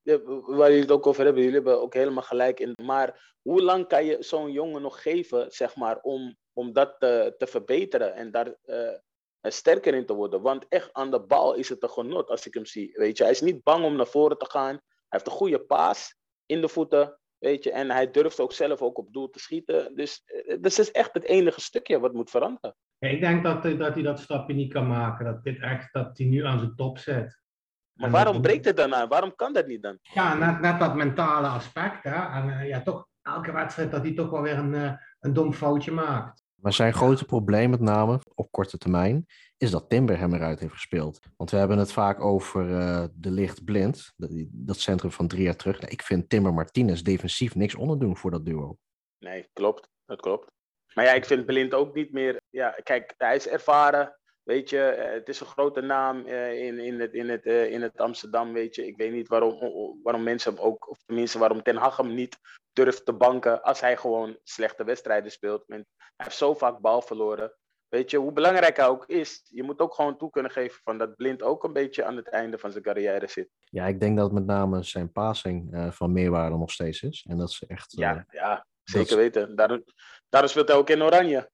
waar 0.46 0.68
jullie 0.68 0.80
het 0.80 0.90
ook 0.90 1.06
over 1.06 1.24
hebben, 1.24 1.42
jullie 1.42 1.56
hebben 1.56 1.82
ook 1.82 1.94
helemaal 1.94 2.22
gelijk 2.22 2.60
in. 2.60 2.72
Maar 2.84 3.36
hoe 3.42 3.62
lang 3.62 3.86
kan 3.86 4.04
je 4.04 4.16
zo'n 4.20 4.52
jongen 4.52 4.82
nog 4.82 5.02
geven, 5.02 5.46
zeg 5.48 5.76
maar, 5.76 5.98
om, 6.00 6.36
om 6.52 6.72
dat 6.72 6.94
te, 6.98 7.34
te 7.38 7.46
verbeteren 7.46 8.14
en 8.14 8.30
daar 8.30 8.54
uh, 8.64 8.98
sterker 9.42 9.94
in 9.94 10.06
te 10.06 10.14
worden? 10.14 10.42
Want 10.42 10.66
echt 10.68 10.92
aan 10.92 11.10
de 11.10 11.20
bal 11.20 11.54
is 11.54 11.68
het 11.68 11.82
een 11.82 11.90
genot 11.90 12.28
als 12.28 12.46
ik 12.46 12.54
hem 12.54 12.66
zie. 12.66 12.92
Weet 12.94 13.16
je, 13.16 13.22
hij 13.22 13.32
is 13.32 13.40
niet 13.40 13.62
bang 13.62 13.84
om 13.84 13.96
naar 13.96 14.06
voren 14.06 14.38
te 14.38 14.50
gaan. 14.50 14.74
Hij 14.74 14.80
heeft 15.08 15.26
een 15.26 15.32
goede 15.32 15.60
paas 15.60 16.16
in 16.46 16.60
de 16.60 16.68
voeten. 16.68 17.18
Weet 17.38 17.64
je, 17.64 17.72
en 17.72 17.90
hij 17.90 18.10
durft 18.10 18.40
ook 18.40 18.52
zelf 18.52 18.82
ook 18.82 18.98
op 18.98 19.12
doel 19.12 19.30
te 19.30 19.38
schieten. 19.38 19.96
Dus, 19.96 20.22
dus 20.60 20.76
het 20.76 20.86
is 20.86 20.90
echt 20.90 21.14
het 21.14 21.24
enige 21.24 21.60
stukje 21.60 22.00
wat 22.00 22.12
moet 22.12 22.30
veranderen. 22.30 22.76
Ik 22.98 23.20
denk 23.20 23.42
dat, 23.42 23.62
dat 23.62 23.94
hij 23.94 24.02
dat 24.02 24.18
stapje 24.18 24.54
niet 24.54 24.72
kan 24.72 24.86
maken. 24.86 25.24
Dat 25.24 25.42
dit 25.42 25.60
echt 25.60 25.92
dat 25.92 26.18
hij 26.18 26.26
nu 26.26 26.44
aan 26.44 26.58
zijn 26.58 26.74
top 26.76 26.98
zit. 26.98 27.40
Maar 27.92 28.06
en 28.06 28.12
waarom 28.12 28.32
dat... 28.32 28.42
breekt 28.42 28.64
het 28.64 28.76
dan 28.76 28.94
aan? 28.94 29.08
Waarom 29.08 29.34
kan 29.34 29.52
dat 29.52 29.66
niet 29.66 29.82
dan? 29.82 29.98
Ja, 30.02 30.34
net, 30.34 30.60
net 30.60 30.78
dat 30.78 30.94
mentale 30.94 31.46
aspect. 31.46 32.02
Hè? 32.02 32.40
En 32.40 32.66
ja, 32.66 32.82
toch 32.82 33.08
elke 33.22 33.52
wedstrijd 33.52 33.90
dat 33.90 34.02
hij 34.02 34.14
toch 34.14 34.30
wel 34.30 34.42
weer 34.42 34.58
een, 34.58 34.98
een 35.20 35.32
dom 35.32 35.52
foutje 35.52 35.92
maakt. 35.92 36.41
Maar 36.62 36.72
zijn 36.72 36.92
grote 36.92 37.24
probleem 37.24 37.70
met 37.70 37.80
name 37.80 38.20
op 38.34 38.50
korte 38.50 38.78
termijn 38.78 39.26
is 39.56 39.70
dat 39.70 39.88
Timber 39.88 40.18
hem 40.18 40.34
eruit 40.34 40.60
heeft 40.60 40.72
gespeeld. 40.72 41.20
Want 41.36 41.50
we 41.50 41.56
hebben 41.56 41.78
het 41.78 41.92
vaak 41.92 42.20
over 42.20 42.68
uh, 42.68 43.04
de 43.14 43.30
licht 43.30 43.64
blind, 43.64 44.12
dat, 44.16 44.30
dat 44.50 44.78
centrum 44.78 45.10
van 45.10 45.28
drie 45.28 45.42
jaar 45.42 45.56
terug. 45.56 45.80
Nou, 45.80 45.92
ik 45.92 46.02
vind 46.02 46.28
Timber 46.28 46.54
Martinez 46.54 47.00
defensief 47.00 47.54
niks 47.54 47.74
onderdoen 47.74 48.16
voor 48.16 48.30
dat 48.30 48.44
duo. 48.44 48.76
Nee, 49.18 49.48
klopt. 49.52 49.88
Dat 50.06 50.20
klopt. 50.20 50.50
Maar 50.94 51.04
ja, 51.04 51.12
ik 51.12 51.24
vind 51.24 51.46
Blind 51.46 51.74
ook 51.74 51.94
niet 51.94 52.12
meer. 52.12 52.40
Ja, 52.50 52.70
kijk, 52.82 53.14
hij 53.16 53.36
is 53.36 53.48
ervaren. 53.48 54.18
Weet 54.42 54.70
je, 54.70 54.76
het 55.14 55.28
is 55.28 55.40
een 55.40 55.46
grote 55.46 55.80
naam 55.80 56.26
in, 56.26 56.78
in, 56.78 57.00
het, 57.00 57.12
in, 57.12 57.28
het, 57.28 57.44
in 57.46 57.82
het 57.82 58.00
Amsterdam, 58.00 58.52
weet 58.52 58.74
je. 58.74 58.86
Ik 58.86 58.96
weet 58.96 59.12
niet 59.12 59.28
waarom, 59.28 59.58
waarom 60.02 60.22
mensen 60.22 60.54
hem 60.54 60.62
ook, 60.62 60.90
of 60.90 60.98
tenminste 61.04 61.38
waarom 61.38 61.62
Ten 61.62 61.76
Hag 61.76 61.96
hem 61.96 62.14
niet 62.14 62.38
durft 62.72 63.04
te 63.04 63.12
banken 63.12 63.62
als 63.62 63.80
hij 63.80 63.96
gewoon 63.96 64.38
slechte 64.42 64.84
wedstrijden 64.84 65.30
speelt. 65.30 65.64
Hij 65.66 65.84
heeft 66.16 66.36
zo 66.36 66.54
vaak 66.54 66.78
bal 66.80 67.02
verloren. 67.02 67.56
Weet 67.88 68.10
je, 68.10 68.18
hoe 68.18 68.32
belangrijk 68.32 68.76
hij 68.76 68.86
ook 68.86 69.06
is, 69.06 69.46
je 69.48 69.62
moet 69.62 69.80
ook 69.80 69.94
gewoon 69.94 70.16
toe 70.16 70.30
kunnen 70.30 70.50
geven 70.50 70.80
van 70.82 70.98
dat 70.98 71.16
Blind 71.16 71.42
ook 71.42 71.64
een 71.64 71.72
beetje 71.72 72.04
aan 72.04 72.16
het 72.16 72.28
einde 72.28 72.58
van 72.58 72.70
zijn 72.70 72.84
carrière 72.84 73.28
zit. 73.28 73.48
Ja, 73.64 73.86
ik 73.86 74.00
denk 74.00 74.16
dat 74.16 74.32
met 74.32 74.46
name 74.46 74.82
zijn 74.82 75.12
passing 75.12 75.74
uh, 75.74 75.90
van 75.90 76.12
meerwaarde 76.12 76.56
nog 76.56 76.70
steeds 76.70 77.02
is. 77.02 77.26
En 77.28 77.36
dat 77.36 77.48
is 77.48 77.62
echt... 77.66 77.92
Uh, 77.92 77.98
ja, 78.00 78.26
ja, 78.30 78.66
zeker 78.84 79.16
weten. 79.16 79.56
Daarom, 79.56 79.84
daarom 80.28 80.50
speelt 80.50 80.68
hij 80.68 80.76
ook 80.76 80.90
in 80.90 81.02
oranje. 81.02 81.50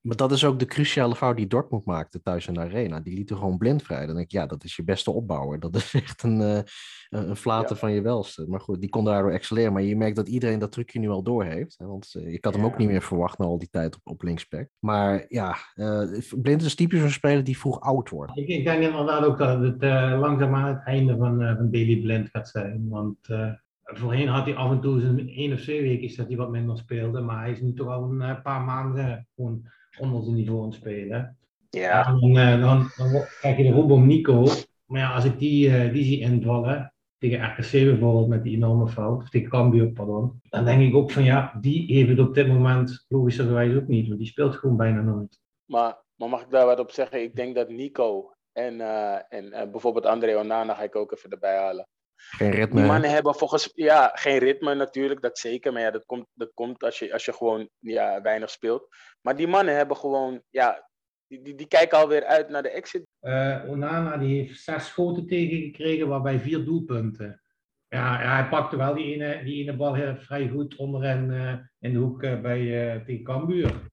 Maar 0.00 0.16
dat 0.16 0.32
is 0.32 0.44
ook 0.44 0.58
de 0.58 0.66
cruciale 0.66 1.14
fout 1.14 1.36
die 1.36 1.46
Dortmund 1.46 1.84
maakte 1.84 2.22
thuis 2.22 2.46
in 2.46 2.54
de 2.54 2.60
arena. 2.60 3.00
Die 3.00 3.14
lieten 3.14 3.36
gewoon 3.36 3.58
blind 3.58 3.82
vrij. 3.82 4.06
Dan 4.06 4.14
denk 4.14 4.26
ik, 4.26 4.32
ja, 4.32 4.46
dat 4.46 4.64
is 4.64 4.76
je 4.76 4.84
beste 4.84 5.10
opbouwer. 5.10 5.60
Dat 5.60 5.74
is 5.74 5.94
echt 6.04 6.22
een, 6.22 6.40
uh, 6.40 6.60
een 7.08 7.36
flater 7.36 7.74
ja. 7.74 7.76
van 7.76 7.92
je 7.92 8.00
welste. 8.00 8.44
Maar 8.48 8.60
goed, 8.60 8.80
die 8.80 8.90
kon 8.90 9.04
daardoor 9.04 9.30
excelleren. 9.30 9.72
Maar 9.72 9.82
je 9.82 9.96
merkt 9.96 10.16
dat 10.16 10.28
iedereen 10.28 10.58
dat 10.58 10.72
trucje 10.72 10.98
nu 10.98 11.08
al 11.08 11.22
door 11.22 11.44
heeft. 11.44 11.78
Hè? 11.78 11.86
Want 11.86 12.14
uh, 12.16 12.32
ik 12.32 12.44
had 12.44 12.54
hem 12.54 12.62
ja. 12.62 12.68
ook 12.68 12.78
niet 12.78 12.88
meer 12.88 13.02
verwacht 13.02 13.38
na 13.38 13.44
al 13.44 13.58
die 13.58 13.70
tijd 13.70 13.94
op, 13.94 14.00
op 14.04 14.22
linksback. 14.22 14.68
Maar 14.78 15.24
ja, 15.28 15.56
uh, 15.74 16.18
blind 16.42 16.62
is 16.62 16.74
typisch 16.74 17.02
een 17.02 17.10
speler 17.10 17.44
die 17.44 17.58
vroeg 17.58 17.80
oud 17.80 18.08
wordt. 18.08 18.36
Ik, 18.36 18.48
ik 18.48 18.64
denk 18.64 18.82
inderdaad 18.82 19.24
ook 19.24 19.38
dat 19.38 19.60
het 19.60 19.82
langzaam 20.18 20.54
aan 20.54 20.68
het 20.68 20.84
einde 20.84 21.16
van, 21.16 21.56
van 21.56 21.70
Daily 21.70 22.00
Blind 22.00 22.28
gaat 22.28 22.48
zijn. 22.48 22.88
Want 22.88 23.16
voorheen 23.82 24.28
had 24.28 24.44
hij 24.44 24.54
af 24.54 24.70
en 24.70 24.80
toe 24.80 25.02
eens 25.02 25.36
één 25.36 25.52
of 25.52 25.60
twee 25.60 25.82
weken 25.82 26.16
dat 26.16 26.26
hij 26.26 26.36
wat 26.36 26.50
minder 26.50 26.78
speelde. 26.78 27.20
Maar 27.20 27.40
hij 27.40 27.50
is 27.50 27.60
nu 27.60 27.74
toch 27.74 27.88
al 27.88 28.10
een 28.10 28.42
paar 28.42 28.60
maanden 28.60 29.28
gewoon 29.34 29.62
onder 29.98 30.22
zijn 30.22 30.36
niveau 30.36 30.60
aan 30.60 30.66
het 30.66 30.74
spelen. 30.74 31.36
Ja. 31.70 32.02
Dan, 32.02 32.34
dan, 32.60 32.90
dan, 32.96 33.24
krijg 33.40 33.56
je 33.56 33.62
de 33.62 33.72
Ruben 33.72 34.06
Nico. 34.06 34.46
Maar 34.86 35.00
ja, 35.00 35.14
als 35.14 35.24
ik 35.24 35.38
die, 35.38 35.68
uh, 35.68 35.92
die 35.92 36.04
zie 36.04 36.20
invallen, 36.20 36.92
tegen 37.18 37.44
RKC 37.44 37.70
bijvoorbeeld 37.70 38.28
met 38.28 38.42
die 38.42 38.56
enorme 38.56 38.88
fout, 38.88 39.22
of 39.22 39.28
tegen 39.28 39.50
Cambuur, 39.50 39.92
pardon, 39.92 40.40
dan 40.48 40.64
denk 40.64 40.82
ik 40.82 40.94
ook 40.94 41.10
van 41.10 41.24
ja, 41.24 41.58
die 41.60 41.94
heeft 41.94 42.08
het 42.08 42.18
op 42.18 42.34
dit 42.34 42.48
moment 42.48 43.04
logischerwijs 43.08 43.74
ook 43.76 43.86
niet, 43.86 44.06
want 44.06 44.18
die 44.18 44.28
speelt 44.28 44.56
gewoon 44.56 44.76
bijna 44.76 45.00
nooit. 45.00 45.40
Maar, 45.64 46.02
maar 46.14 46.28
mag 46.28 46.42
ik 46.42 46.50
daar 46.50 46.66
wat 46.66 46.78
op 46.78 46.90
zeggen? 46.90 47.22
Ik 47.22 47.36
denk 47.36 47.54
dat 47.54 47.68
Nico 47.68 48.32
en, 48.52 48.74
uh, 48.74 49.14
en 49.28 49.44
uh, 49.44 49.70
bijvoorbeeld 49.70 50.06
André 50.06 50.36
Onana 50.36 50.74
ga 50.74 50.82
ik 50.82 50.96
ook 50.96 51.12
even 51.12 51.30
erbij 51.30 51.56
halen. 51.56 51.88
Geen 52.30 52.50
ritme. 52.50 52.80
Die 52.80 52.90
mannen 52.90 53.10
hebben 53.10 53.34
volgens 53.34 53.70
ja, 53.74 54.10
geen 54.14 54.38
ritme 54.38 54.74
natuurlijk, 54.74 55.22
dat 55.22 55.38
zeker. 55.38 55.72
Maar 55.72 55.82
ja, 55.82 55.90
dat 55.90 56.04
komt, 56.06 56.26
dat 56.34 56.50
komt 56.54 56.82
als, 56.82 56.98
je, 56.98 57.12
als 57.12 57.24
je 57.24 57.32
gewoon 57.32 57.68
ja, 57.78 58.22
weinig 58.22 58.50
speelt. 58.50 58.88
Maar 59.20 59.36
die 59.36 59.48
mannen 59.48 59.76
hebben 59.76 59.96
gewoon, 59.96 60.42
ja, 60.50 60.88
die, 61.26 61.42
die, 61.42 61.54
die 61.54 61.66
kijken 61.66 61.98
alweer 61.98 62.24
uit 62.24 62.48
naar 62.48 62.62
de 62.62 62.70
exit. 62.70 63.06
Uh, 63.20 63.64
Onana 63.68 64.16
die 64.16 64.40
heeft 64.40 64.60
zes 64.60 64.86
schoten 64.86 65.26
tegengekregen, 65.26 66.08
waarbij 66.08 66.40
vier 66.40 66.64
doelpunten. 66.64 67.42
Ja, 67.88 68.22
ja 68.22 68.34
hij 68.34 68.48
pakte 68.48 68.76
wel 68.76 68.94
die 68.94 69.14
ene, 69.14 69.44
die 69.44 69.62
ene 69.62 69.76
bal 69.76 69.94
heel, 69.94 70.16
vrij 70.16 70.48
goed 70.48 70.76
onderin 70.76 71.30
uh, 71.30 71.54
in 71.78 71.92
de 71.92 71.98
hoek 71.98 72.22
uh, 72.22 72.40
bij, 72.40 72.58
tegen 73.06 73.24
Cambuur. 73.24 73.88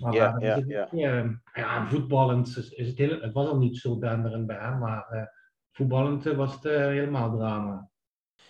Maar 0.00 0.12
ja, 0.12 0.36
ja, 0.38 0.62
ja. 0.66 0.88
ja, 0.90 1.40
ja, 1.52 1.86
voetballend 1.86 2.56
is, 2.56 2.68
is 2.70 2.86
het, 2.86 2.98
heel, 2.98 3.20
het 3.20 3.32
was 3.32 3.48
al 3.48 3.58
niet 3.58 3.76
zo 3.76 3.98
denderend 3.98 4.46
bij 4.46 4.58
hem, 4.58 4.78
maar 4.78 5.32
voetballend 5.74 6.24
was 6.24 6.54
het 6.54 6.64
uh, 6.64 6.72
helemaal 6.72 7.36
drama. 7.36 7.88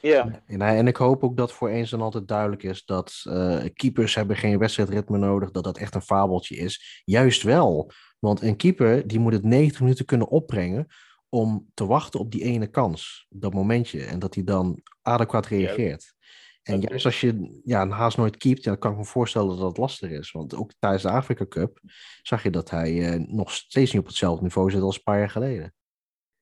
Ja. 0.00 0.42
En, 0.46 0.60
en, 0.60 0.86
ik 0.86 0.96
hoop 0.96 1.24
ook 1.24 1.36
dat 1.36 1.52
voor 1.52 1.68
eens 1.68 1.92
en 1.92 2.00
altijd 2.00 2.28
duidelijk 2.28 2.62
is 2.62 2.84
dat 2.84 3.22
uh, 3.24 3.64
keepers 3.74 4.14
hebben 4.14 4.36
geen 4.36 4.58
wedstrijdritme 4.58 5.18
nodig, 5.18 5.50
dat 5.50 5.64
dat 5.64 5.78
echt 5.78 5.94
een 5.94 6.02
fabeltje 6.02 6.56
is. 6.56 7.02
Juist 7.04 7.42
wel, 7.42 7.90
want 8.18 8.42
een 8.42 8.56
keeper 8.56 9.06
die 9.06 9.18
moet 9.18 9.32
het 9.32 9.44
90 9.44 9.80
minuten 9.80 10.04
kunnen 10.04 10.28
opbrengen 10.28 10.86
om 11.28 11.70
te 11.74 11.86
wachten 11.86 12.20
op 12.20 12.30
die 12.30 12.42
ene 12.42 12.66
kans, 12.66 13.26
dat 13.28 13.54
momentje, 13.54 14.04
en 14.04 14.18
dat 14.18 14.34
hij 14.34 14.44
dan 14.44 14.82
adequaat 15.02 15.46
reageert. 15.46 16.02
Ja. 16.02 16.12
En 16.74 16.80
juist 16.80 17.04
als 17.04 17.20
je 17.20 17.60
ja, 17.64 17.82
een 17.82 17.90
haast 17.90 18.16
nooit 18.16 18.36
keept, 18.36 18.64
ja, 18.64 18.70
dan 18.70 18.78
kan 18.78 18.92
ik 18.92 18.98
me 18.98 19.04
voorstellen 19.04 19.48
dat 19.48 19.58
dat 19.58 19.76
lastig 19.76 20.10
is. 20.10 20.30
Want 20.30 20.54
ook 20.54 20.72
tijdens 20.78 21.02
de 21.02 21.10
Afrika 21.10 21.46
Cup 21.46 21.80
zag 22.22 22.42
je 22.42 22.50
dat 22.50 22.70
hij 22.70 22.92
uh, 22.92 23.28
nog 23.28 23.52
steeds 23.52 23.92
niet 23.92 24.00
op 24.00 24.06
hetzelfde 24.06 24.42
niveau 24.42 24.70
zit 24.70 24.80
als 24.80 24.96
een 24.96 25.02
paar 25.02 25.18
jaar 25.18 25.30
geleden. 25.30 25.74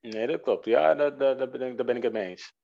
Nee, 0.02 0.26
dat 0.26 0.40
klopt. 0.40 0.64
Ja, 0.64 0.94
daar, 0.94 1.16
daar, 1.18 1.37
daar, 1.37 1.50
ben, 1.50 1.61
ik, 1.61 1.76
daar 1.76 1.87
ben 1.87 1.97
ik 1.97 2.02
het 2.02 2.12
mee 2.12 2.28
eens. 2.28 2.54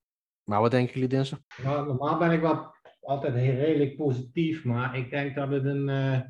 Maar 0.44 0.60
wat 0.60 0.70
denken 0.70 0.94
jullie 0.94 1.08
dinsdag? 1.08 1.38
Nou, 1.62 1.86
normaal 1.86 2.18
ben 2.18 2.30
ik 2.30 2.40
wel 2.40 2.74
altijd 3.00 3.34
redelijk 3.34 3.96
positief, 3.96 4.64
maar 4.64 4.96
ik 4.96 5.10
denk 5.10 5.34
dat 5.34 5.50
het 5.50 5.64
een 5.64 5.88
uh, 5.88 6.20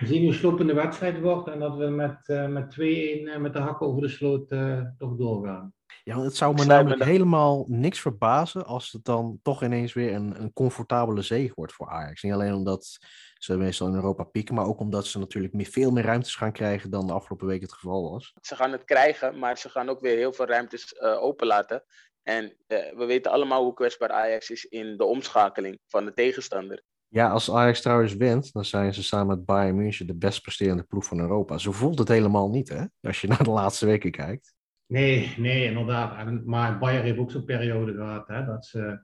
zenuwslopende 0.00 0.74
wedstrijd 0.74 1.20
wordt 1.20 1.48
en 1.48 1.58
dat 1.58 1.76
we 1.76 1.86
met, 1.86 2.28
uh, 2.28 2.48
met 2.48 2.74
2-1 2.74 2.82
uh, 2.82 3.36
met 3.36 3.52
de 3.52 3.58
hakken 3.58 3.86
over 3.86 4.02
de 4.02 4.08
sloot 4.08 4.52
uh, 4.52 4.82
toch 4.98 5.16
doorgaan. 5.16 5.72
Ja, 6.02 6.20
het 6.20 6.36
zou 6.36 6.54
me 6.54 6.64
namelijk 6.64 7.04
helemaal 7.04 7.64
niks 7.68 8.00
verbazen 8.00 8.66
als 8.66 8.92
het 8.92 9.04
dan 9.04 9.38
toch 9.42 9.62
ineens 9.62 9.92
weer 9.92 10.14
een, 10.14 10.40
een 10.40 10.52
comfortabele 10.52 11.22
zege 11.22 11.52
wordt 11.54 11.72
voor 11.72 11.88
Ajax. 11.88 12.22
Niet 12.22 12.32
alleen 12.32 12.54
omdat 12.54 12.98
ze 13.34 13.56
meestal 13.56 13.88
in 13.88 13.94
Europa 13.94 14.24
pieken, 14.24 14.54
maar 14.54 14.66
ook 14.66 14.80
omdat 14.80 15.06
ze 15.06 15.18
natuurlijk 15.18 15.54
meer, 15.54 15.66
veel 15.66 15.90
meer 15.90 16.04
ruimtes 16.04 16.34
gaan 16.34 16.52
krijgen 16.52 16.90
dan 16.90 17.06
de 17.06 17.12
afgelopen 17.12 17.46
week 17.46 17.60
het 17.60 17.72
geval 17.72 18.10
was. 18.10 18.34
Ze 18.40 18.56
gaan 18.56 18.72
het 18.72 18.84
krijgen, 18.84 19.38
maar 19.38 19.58
ze 19.58 19.68
gaan 19.68 19.88
ook 19.88 20.00
weer 20.00 20.16
heel 20.16 20.32
veel 20.32 20.46
ruimtes 20.46 20.94
uh, 20.94 21.22
openlaten. 21.22 21.84
En 22.22 22.44
uh, 22.44 22.78
we 22.96 23.04
weten 23.04 23.32
allemaal 23.32 23.62
hoe 23.62 23.74
kwetsbaar 23.74 24.10
Ajax 24.10 24.50
is 24.50 24.64
in 24.64 24.96
de 24.96 25.04
omschakeling 25.04 25.78
van 25.86 26.04
de 26.04 26.12
tegenstander. 26.12 26.82
Ja, 27.08 27.30
als 27.30 27.50
Ajax 27.50 27.80
trouwens 27.80 28.14
wint, 28.14 28.52
dan 28.52 28.64
zijn 28.64 28.94
ze 28.94 29.02
samen 29.02 29.36
met 29.36 29.44
Bayern 29.44 29.76
München 29.76 30.06
de 30.06 30.14
best 30.14 30.42
presterende 30.42 30.82
ploeg 30.82 31.04
van 31.04 31.20
Europa. 31.20 31.58
Zo 31.58 31.72
voelt 31.72 31.98
het 31.98 32.08
helemaal 32.08 32.48
niet, 32.48 32.68
hè? 32.68 32.84
Als 33.00 33.20
je 33.20 33.28
naar 33.32 33.44
de 33.44 33.50
laatste 33.50 33.86
weken 33.86 34.10
kijkt. 34.10 34.54
Nee, 34.86 35.34
nee, 35.38 35.64
inderdaad. 35.64 36.18
En, 36.26 36.42
maar 36.44 36.78
Bayern 36.78 37.04
heeft 37.04 37.18
ook 37.18 37.30
zo'n 37.30 37.44
periode 37.44 37.92
gehad, 37.92 38.28
hè, 38.28 38.44
dat 38.44 38.66
ze... 38.66 38.98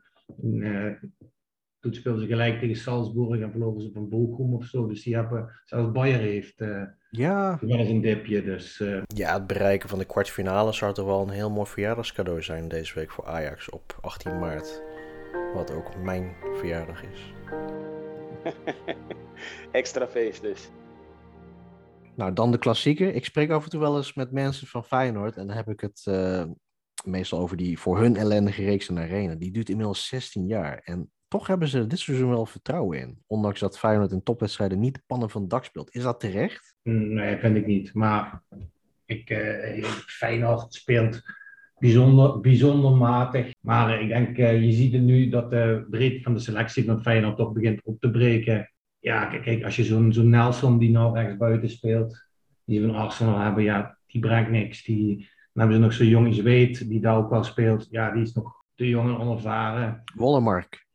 eh, 0.62 1.08
toen 1.80 1.94
speelden 1.94 2.22
ze 2.22 2.28
gelijk 2.28 2.58
tegen 2.58 2.76
Salzburg 2.76 3.40
en 3.40 3.50
verloren 3.50 3.80
ze 3.80 3.88
op 3.88 3.96
een 3.96 4.08
Bochum 4.08 4.54
of 4.54 4.64
zo. 4.64 4.86
Dus 4.86 5.02
die 5.02 5.14
hebben, 5.14 5.60
zelfs 5.64 5.92
Bayern 5.92 6.20
heeft 6.20 6.60
eh, 6.60 6.82
Ja. 7.10 7.58
wel 7.60 7.78
eens 7.78 7.88
een 7.88 8.00
dipje. 8.00 8.42
Dus 8.42 8.80
eh, 8.80 9.02
Ja, 9.06 9.32
het 9.34 9.46
bereiken 9.46 9.88
van 9.88 9.98
de 9.98 10.04
kwartfinale 10.04 10.72
zou 10.72 10.94
toch 10.94 11.06
wel 11.06 11.22
een 11.22 11.28
heel 11.30 11.50
mooi 11.50 11.66
verjaardagscadeau 11.66 12.42
zijn 12.42 12.68
deze 12.68 12.94
week 12.94 13.10
voor 13.10 13.26
Ajax 13.26 13.70
op 13.70 13.98
18 14.00 14.38
maart. 14.38 14.82
Wat 15.54 15.72
ook 15.72 15.96
mijn 16.02 16.34
verjaardag 16.56 17.02
is. 17.02 17.32
Extra 19.72 20.06
feest 20.08 20.42
dus. 20.42 20.70
Nou, 22.16 22.32
dan 22.32 22.50
de 22.50 22.58
klassieker. 22.58 23.14
Ik 23.14 23.24
spreek 23.24 23.50
af 23.50 23.64
en 23.64 23.70
toe 23.70 23.80
wel 23.80 23.96
eens 23.96 24.14
met 24.14 24.32
mensen 24.32 24.66
van 24.66 24.84
Feyenoord. 24.84 25.36
En 25.36 25.46
dan 25.46 25.56
heb 25.56 25.68
ik 25.68 25.80
het 25.80 26.02
eh, 26.04 26.44
meestal 27.04 27.38
over 27.38 27.56
die 27.56 27.78
voor 27.78 27.98
hun 27.98 28.16
ellendige 28.16 28.64
reeks 28.64 28.88
in 28.88 28.98
arena. 28.98 29.34
Die 29.34 29.52
duurt 29.52 29.68
inmiddels 29.68 30.06
16 30.06 30.46
jaar. 30.46 30.80
En 30.84 31.10
toch 31.28 31.46
hebben 31.46 31.68
ze 31.68 31.86
dit 31.86 31.98
seizoen 31.98 32.28
wel 32.28 32.46
vertrouwen 32.46 32.98
in. 32.98 33.18
Ondanks 33.26 33.60
dat 33.60 33.78
Feyenoord 33.78 34.12
in 34.12 34.22
topwedstrijden 34.22 34.78
niet 34.78 34.94
de 34.94 35.02
pannen 35.06 35.30
van 35.30 35.40
het 35.40 35.50
dak 35.50 35.64
speelt. 35.64 35.94
Is 35.94 36.02
dat 36.02 36.20
terecht? 36.20 36.74
mm, 36.82 37.12
nee, 37.12 37.36
vind 37.36 37.56
ik 37.56 37.66
niet. 37.66 37.94
Maar 37.94 38.42
ik, 39.04 39.30
eh, 39.30 39.84
Feyenoord 40.06 40.74
speelt 40.74 41.22
bijzonder, 41.78 42.40
bijzonder 42.40 42.90
matig. 42.90 43.54
Maar 43.60 44.00
ik 44.00 44.08
denk, 44.08 44.38
eh, 44.38 44.62
je 44.64 44.72
ziet 44.72 44.92
het 44.92 45.02
nu 45.02 45.28
dat 45.28 45.50
de 45.50 45.86
breedte 45.90 46.22
van 46.22 46.34
de 46.34 46.40
selectie 46.40 46.84
van 46.84 47.02
Feyenoord 47.02 47.36
toch 47.36 47.52
begint 47.52 47.80
op 47.84 48.00
te 48.00 48.10
breken. 48.10 48.72
Ja, 49.00 49.26
kijk, 49.26 49.42
kijk, 49.42 49.64
als 49.64 49.76
je 49.76 49.84
zo'n 49.84 50.12
zo'n 50.12 50.28
Nelson 50.28 50.78
die 50.78 50.90
nou 50.90 51.14
rechts 51.14 51.36
buiten 51.36 51.70
speelt, 51.70 52.28
die 52.64 52.80
van 52.80 52.94
Arsenal 52.94 53.38
hebben, 53.38 53.62
ja, 53.62 53.98
die 54.06 54.20
brengt 54.20 54.50
niks. 54.50 54.84
Die, 54.84 55.16
dan 55.16 55.26
hebben 55.52 55.76
ze 55.76 55.82
nog 55.82 55.92
zo'n 55.92 56.06
jonge 56.06 56.32
Zweed 56.32 56.88
die 56.88 57.00
daar 57.00 57.16
ook 57.16 57.30
wel 57.30 57.44
speelt. 57.44 57.86
Ja, 57.90 58.10
die 58.10 58.22
is 58.22 58.32
nog 58.32 58.64
te 58.74 58.88
jong 58.88 59.08
en 59.08 59.18
onervaren. 59.18 60.02
Wollemark. 60.14 60.86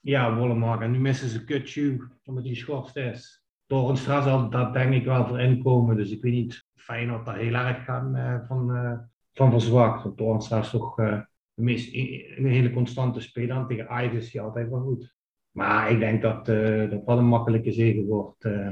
Ja, 0.00 0.36
Wollemark. 0.36 0.80
En 0.80 0.90
nu 0.90 0.98
missen 0.98 1.28
ze 1.28 1.44
Kutsu, 1.44 2.08
omdat 2.24 2.44
hij 2.44 2.54
geschorst 2.54 2.96
is. 2.96 3.42
Torenstra 3.66 4.22
zal 4.22 4.50
dat 4.50 4.72
denk 4.72 4.94
ik 4.94 5.04
wel 5.04 5.26
voor 5.26 5.40
inkomen. 5.40 5.96
Dus 5.96 6.10
ik 6.10 6.22
weet 6.22 6.32
niet 6.32 6.66
of 6.76 6.82
Feyenoord 6.82 7.24
daar 7.24 7.36
heel 7.36 7.54
erg 7.54 7.84
gaan, 7.84 8.14
eh, 8.14 8.46
van, 8.46 8.74
eh, 8.74 8.98
van 9.32 9.50
verzwakt. 9.50 10.02
Want 10.02 10.16
Torenstra 10.16 10.58
is 10.58 10.70
toch 10.70 10.94
de 10.94 11.26
meest, 11.54 11.94
een 11.94 12.46
hele 12.46 12.72
constante 12.72 13.20
speler. 13.20 13.56
En 13.56 13.66
tegen 13.66 13.88
Ajax 13.88 14.14
is 14.14 14.32
hij 14.32 14.42
altijd 14.42 14.70
wel 14.70 14.80
goed. 14.80 15.13
Maar 15.54 15.90
ik 15.90 15.98
denk 15.98 16.22
dat 16.22 16.48
eh, 16.48 16.90
dat 16.90 17.04
wel 17.04 17.18
een 17.18 17.26
makkelijke 17.26 17.72
zege 17.72 18.04
wordt. 18.04 18.44
eh 18.44 18.68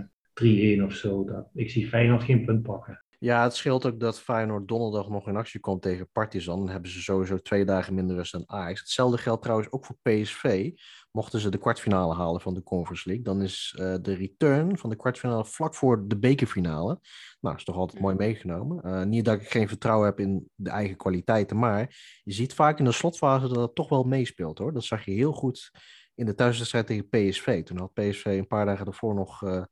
3-1 0.79 0.83
of 0.85 0.93
zo. 0.93 1.25
Dat, 1.25 1.47
ik 1.55 1.71
zie 1.71 1.89
Feyenoord 1.89 2.23
geen 2.23 2.45
punt 2.45 2.63
pakken. 2.63 3.05
Ja, 3.19 3.43
het 3.43 3.55
scheelt 3.55 3.87
ook 3.87 4.01
dat 4.01 4.21
Feyenoord 4.21 4.69
donderdag 4.69 5.09
nog 5.09 5.29
in 5.29 5.37
actie 5.37 5.61
komt 5.61 5.83
tegen 5.83 6.09
Partizan. 6.13 6.59
Dan 6.59 6.69
hebben 6.69 6.91
ze 6.91 7.03
sowieso 7.03 7.39
twee 7.39 7.65
dagen 7.65 7.95
minder 7.95 8.17
rust 8.17 8.33
dan 8.33 8.45
Ajax. 8.47 8.81
Hetzelfde 8.81 9.19
geldt 9.19 9.43
trouwens 9.43 9.71
ook 9.73 9.85
voor 9.87 9.97
PSV. 10.03 10.71
Mochten 11.11 11.41
ze 11.41 11.49
de 11.49 11.59
kwartfinale 11.59 12.15
halen 12.15 12.41
van 12.41 12.55
de 12.55 12.63
Conference 12.63 13.09
League, 13.09 13.25
dan 13.25 13.43
is 13.43 13.75
eh, 13.79 13.95
de 14.01 14.15
return 14.15 14.79
van 14.79 14.91
de 14.91 14.97
kwartfinale 14.97 15.45
vlak 15.45 15.75
voor 15.75 16.09
de 16.09 16.19
bekerfinale. 16.19 17.01
Nou, 17.41 17.57
is 17.57 17.65
toch 17.65 17.77
altijd 17.77 18.03
mooi 18.03 18.15
meegenomen. 18.15 18.83
Eh, 18.83 19.03
niet 19.03 19.25
dat 19.25 19.41
ik 19.41 19.49
geen 19.49 19.69
vertrouwen 19.69 20.07
heb 20.07 20.21
in 20.21 20.49
de 20.55 20.71
eigen 20.71 20.97
kwaliteiten, 20.97 21.59
maar 21.59 21.81
je 22.25 22.33
ziet 22.33 22.55
vaak 22.55 22.79
in 22.79 22.85
de 22.85 22.93
slotfase 22.93 23.49
dat 23.49 23.63
het 23.63 23.75
toch 23.75 23.89
wel 23.89 24.03
meespeelt 24.05 24.59
hoor. 24.59 24.73
Dat 24.73 24.85
zag 24.85 25.05
je 25.05 25.13
heel 25.13 25.33
goed 25.33 25.71
in 26.15 26.27
de 26.27 26.35
thuiswedstrijd 26.35 26.87
tegen 26.87 27.09
PSV. 27.09 27.63
Toen 27.65 27.79
had 27.79 27.93
PSV 27.95 28.25
een 28.25 28.47
paar 28.47 28.67
dagen 28.67 28.85
daarvoor 28.85 29.15
nog 29.15 29.43
eh, 29.43 29.57
eh, 29.57 29.65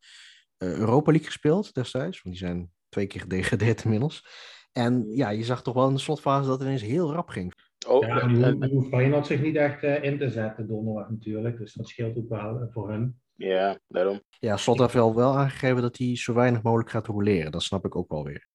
Europa 0.78 1.11
League 1.11 1.26
gespeeld 1.28 1.75
destijds. 1.75 2.23
Want 2.23 2.37
die 2.37 2.47
zijn 2.47 2.70
twee 2.88 3.06
keer 3.06 3.20
gedegradeerd 3.20 3.82
inmiddels. 3.85 4.26
En 4.73 5.06
ja, 5.14 5.28
je 5.30 5.44
zag 5.44 5.62
toch 5.62 5.75
wel 5.75 5.88
in 5.88 5.94
de 5.94 6.00
slotfase 6.00 6.49
dat 6.49 6.59
het 6.59 6.66
ineens 6.68 6.82
heel 6.82 7.12
rap 7.12 7.28
ging. 7.28 7.54
Oh, 7.88 8.06
Ja, 8.06 8.20
en- 8.20 8.32
nu, 8.32 8.42
en- 8.42 8.59
nu 8.59 8.68
hoeft 8.68 8.88
Feyenoord 8.88 9.26
zich 9.26 9.40
niet 9.40 9.56
echt 9.56 9.82
eh, 9.82 10.02
in 10.02 10.18
te 10.18 10.30
zetten 10.30 10.66
donderdag 10.68 11.11
natuurlijk. 11.11 11.59
Dus 11.59 11.73
dat 11.75 11.88
scheelt 11.88 12.16
ook 12.16 12.28
wel 12.28 12.68
voor 12.73 12.90
hun. 12.90 13.20
ja, 13.35 13.78
daarom. 13.88 14.20
Ja, 14.38 14.56
Slot 14.56 14.78
heeft 14.78 14.92
wel, 14.92 15.14
wel 15.14 15.37
aangegeven 15.37 15.82
dat 15.82 15.97
hij 15.99 16.16
zo 16.16 16.35
weinig 16.35 16.62
mogelijk 16.62 16.90
gaat 16.90 17.06
roleren. 17.06 17.52
Dat 17.52 17.62
snap 17.62 17.85
ik 17.85 17.97
ook 17.97 18.09
wel 18.11 18.25
weer. 18.25 18.49